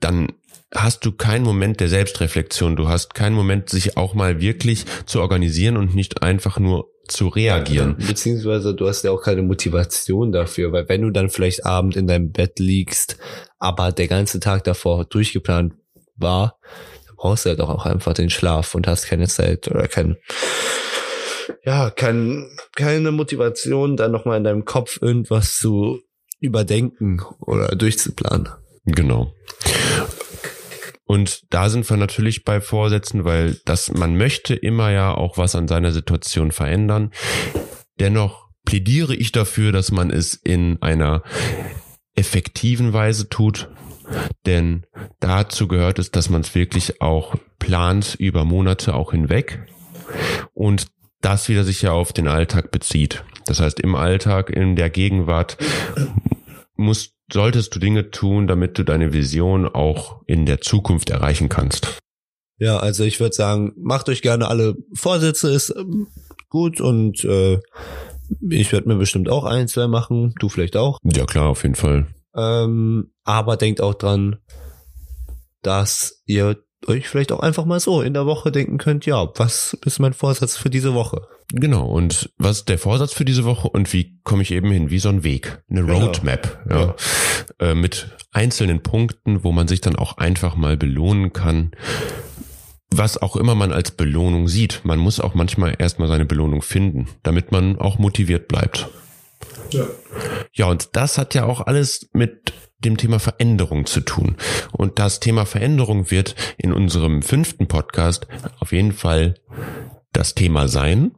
dann 0.00 0.32
hast 0.74 1.04
du 1.04 1.12
keinen 1.12 1.44
Moment 1.44 1.80
der 1.80 1.88
Selbstreflexion. 1.88 2.76
Du 2.76 2.88
hast 2.88 3.14
keinen 3.14 3.34
Moment, 3.34 3.70
sich 3.70 3.96
auch 3.96 4.14
mal 4.14 4.40
wirklich 4.40 4.84
zu 5.06 5.20
organisieren 5.20 5.76
und 5.76 5.94
nicht 5.94 6.22
einfach 6.22 6.58
nur 6.58 6.90
zu 7.08 7.28
reagieren. 7.28 7.96
Beziehungsweise 7.98 8.74
du 8.74 8.88
hast 8.88 9.02
ja 9.02 9.10
auch 9.10 9.22
keine 9.22 9.42
Motivation 9.42 10.30
dafür, 10.30 10.72
weil 10.72 10.88
wenn 10.88 11.02
du 11.02 11.10
dann 11.10 11.28
vielleicht 11.28 11.66
abend 11.66 11.96
in 11.96 12.06
deinem 12.06 12.30
Bett 12.30 12.58
liegst, 12.58 13.18
aber 13.58 13.90
der 13.90 14.06
ganze 14.06 14.38
Tag 14.38 14.64
davor 14.64 15.04
durchgeplant 15.04 15.74
war, 16.16 16.58
dann 17.06 17.16
brauchst 17.16 17.44
du 17.44 17.48
ja 17.48 17.56
doch 17.56 17.68
auch 17.68 17.84
einfach 17.84 18.14
den 18.14 18.30
Schlaf 18.30 18.74
und 18.74 18.86
hast 18.86 19.06
keine 19.06 19.26
Zeit 19.26 19.68
oder 19.68 19.88
kein, 19.88 20.16
ja, 21.64 21.90
kein, 21.90 22.48
keine 22.76 23.10
Motivation, 23.10 23.96
dann 23.96 24.12
nochmal 24.12 24.38
in 24.38 24.44
deinem 24.44 24.64
Kopf 24.64 25.02
irgendwas 25.02 25.56
zu 25.56 26.00
überdenken 26.38 27.20
oder 27.40 27.74
durchzuplanen. 27.74 28.48
Genau. 28.86 29.34
Und 31.10 31.52
da 31.52 31.68
sind 31.68 31.90
wir 31.90 31.96
natürlich 31.96 32.44
bei 32.44 32.60
Vorsätzen, 32.60 33.24
weil 33.24 33.56
das, 33.64 33.92
man 33.92 34.16
möchte 34.16 34.54
immer 34.54 34.92
ja 34.92 35.12
auch 35.12 35.38
was 35.38 35.56
an 35.56 35.66
seiner 35.66 35.90
Situation 35.90 36.52
verändern. 36.52 37.10
Dennoch 37.98 38.46
plädiere 38.64 39.16
ich 39.16 39.32
dafür, 39.32 39.72
dass 39.72 39.90
man 39.90 40.10
es 40.10 40.34
in 40.34 40.80
einer 40.80 41.24
effektiven 42.14 42.92
Weise 42.92 43.28
tut. 43.28 43.72
Denn 44.46 44.86
dazu 45.18 45.66
gehört 45.66 45.98
es, 45.98 46.12
dass 46.12 46.30
man 46.30 46.42
es 46.42 46.54
wirklich 46.54 47.02
auch 47.02 47.34
plant 47.58 48.14
über 48.14 48.44
Monate 48.44 48.94
auch 48.94 49.10
hinweg. 49.10 49.66
Und 50.54 50.86
das 51.22 51.48
wieder 51.48 51.64
sich 51.64 51.82
ja 51.82 51.90
auf 51.90 52.12
den 52.12 52.28
Alltag 52.28 52.70
bezieht. 52.70 53.24
Das 53.46 53.58
heißt, 53.58 53.80
im 53.80 53.96
Alltag, 53.96 54.48
in 54.48 54.76
der 54.76 54.90
Gegenwart 54.90 55.58
musst 56.76 57.14
solltest 57.32 57.74
du 57.74 57.78
Dinge 57.78 58.10
tun, 58.10 58.46
damit 58.46 58.78
du 58.78 58.84
deine 58.84 59.12
Vision 59.12 59.66
auch 59.66 60.22
in 60.26 60.46
der 60.46 60.60
Zukunft 60.60 61.10
erreichen 61.10 61.48
kannst? 61.48 61.98
Ja, 62.58 62.76
also 62.76 63.04
ich 63.04 63.20
würde 63.20 63.34
sagen, 63.34 63.72
macht 63.76 64.08
euch 64.08 64.22
gerne 64.22 64.48
alle 64.48 64.76
Vorsätze, 64.94 65.50
ist 65.50 65.74
ähm, 65.76 66.08
gut 66.50 66.80
und 66.80 67.24
äh, 67.24 67.58
ich 68.48 68.72
werde 68.72 68.88
mir 68.88 68.96
bestimmt 68.96 69.30
auch 69.30 69.44
ein, 69.44 69.66
zwei 69.66 69.86
machen, 69.86 70.34
du 70.38 70.48
vielleicht 70.48 70.76
auch. 70.76 70.98
Ja 71.02 71.24
klar, 71.24 71.48
auf 71.48 71.62
jeden 71.62 71.74
Fall. 71.74 72.08
Ähm, 72.34 73.12
aber 73.24 73.56
denkt 73.56 73.80
auch 73.80 73.94
dran, 73.94 74.36
dass 75.62 76.22
ihr 76.26 76.58
euch 76.86 77.08
vielleicht 77.08 77.32
auch 77.32 77.40
einfach 77.40 77.64
mal 77.64 77.80
so 77.80 78.02
in 78.02 78.14
der 78.14 78.26
Woche 78.26 78.52
denken 78.52 78.78
könnt, 78.78 79.06
ja, 79.06 79.28
was 79.36 79.76
ist 79.84 79.98
mein 79.98 80.12
Vorsatz 80.12 80.56
für 80.56 80.70
diese 80.70 80.94
Woche? 80.94 81.26
Genau, 81.52 81.86
und 81.88 82.30
was 82.38 82.58
ist 82.58 82.68
der 82.68 82.78
Vorsatz 82.78 83.12
für 83.12 83.24
diese 83.24 83.44
Woche 83.44 83.68
und 83.68 83.92
wie 83.92 84.20
komme 84.22 84.42
ich 84.42 84.52
eben 84.52 84.70
hin? 84.70 84.90
Wie 84.90 85.00
so 85.00 85.08
ein 85.08 85.24
Weg, 85.24 85.62
eine 85.68 85.82
genau. 85.82 85.98
Roadmap, 85.98 86.64
ja, 86.68 86.80
ja. 86.80 86.94
Äh, 87.58 87.74
mit 87.74 88.16
einzelnen 88.32 88.82
Punkten, 88.82 89.42
wo 89.42 89.50
man 89.50 89.66
sich 89.66 89.80
dann 89.80 89.96
auch 89.96 90.18
einfach 90.18 90.54
mal 90.54 90.76
belohnen 90.76 91.32
kann. 91.32 91.72
Was 92.92 93.18
auch 93.18 93.36
immer 93.36 93.54
man 93.54 93.72
als 93.72 93.92
Belohnung 93.92 94.48
sieht. 94.48 94.80
Man 94.84 94.98
muss 94.98 95.20
auch 95.20 95.34
manchmal 95.34 95.74
erstmal 95.78 96.08
seine 96.08 96.24
Belohnung 96.24 96.62
finden, 96.62 97.08
damit 97.22 97.52
man 97.52 97.78
auch 97.78 97.98
motiviert 97.98 98.48
bleibt. 98.48 98.88
Ja. 99.70 99.86
Ja, 100.52 100.66
und 100.66 100.90
das 100.92 101.18
hat 101.18 101.34
ja 101.34 101.44
auch 101.44 101.60
alles 101.60 102.10
mit 102.12 102.52
dem 102.78 102.96
Thema 102.96 103.18
Veränderung 103.18 103.86
zu 103.86 104.00
tun. 104.00 104.36
Und 104.72 104.98
das 104.98 105.20
Thema 105.20 105.46
Veränderung 105.46 106.10
wird 106.10 106.34
in 106.56 106.72
unserem 106.72 107.22
fünften 107.22 107.68
Podcast 107.68 108.26
auf 108.58 108.72
jeden 108.72 108.92
Fall 108.92 109.34
das 110.12 110.34
Thema 110.34 110.68
sein, 110.68 111.12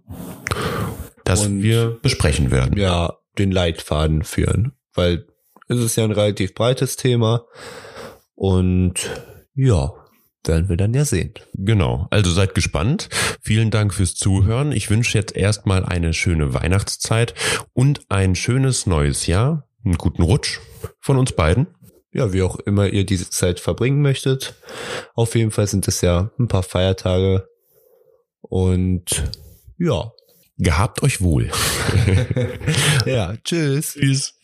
das 1.24 1.46
Und, 1.46 1.62
wir 1.62 1.98
besprechen 2.02 2.50
werden. 2.50 2.78
Ja, 2.78 3.18
den 3.38 3.50
Leitfaden 3.50 4.22
führen, 4.22 4.72
weil 4.94 5.26
es 5.68 5.78
ist 5.78 5.96
ja 5.96 6.05
ein 6.05 6.12
relativ 6.12 6.55
breites 6.55 6.96
Thema 6.96 7.46
und 8.35 8.94
ja, 9.55 9.92
werden 10.44 10.68
wir 10.68 10.76
dann 10.76 10.94
ja 10.94 11.05
sehen. 11.05 11.35
Genau, 11.55 12.07
also 12.11 12.31
seid 12.31 12.55
gespannt. 12.55 13.09
Vielen 13.40 13.70
Dank 13.70 13.94
fürs 13.94 14.14
Zuhören. 14.14 14.72
Ich 14.72 14.90
wünsche 14.90 15.16
jetzt 15.16 15.37
erstmal 15.37 15.85
eine 15.85 16.12
schöne 16.12 16.52
Weihnachtszeit 16.55 17.35
und 17.72 18.00
ein 18.09 18.35
schönes 18.35 18.87
neues 18.87 19.26
Jahr. 19.26 19.68
Einen 19.85 19.98
guten 19.98 20.22
Rutsch 20.22 20.61
von 21.00 21.18
uns 21.18 21.33
beiden. 21.33 21.68
Ja, 22.12 22.33
wie 22.33 22.42
auch 22.42 22.57
immer 22.57 22.88
ihr 22.88 23.07
diese 23.07 23.31
Zeit 23.31 23.59
verbringen 23.59 24.02
möchtet. 24.02 24.55
Auf 25.14 25.35
jeden 25.35 25.50
Fall 25.50 25.66
sind 25.66 25.88
es 25.88 26.02
ja 26.02 26.31
ein 26.38 26.48
paar 26.48 26.62
Feiertage. 26.62 27.48
Und 28.42 29.31
ja. 29.78 30.12
Gehabt 30.59 31.02
euch 31.02 31.20
wohl. 31.20 31.50
ja, 33.07 33.35
tschüss. 33.42 33.94
Tschüss. 33.94 34.35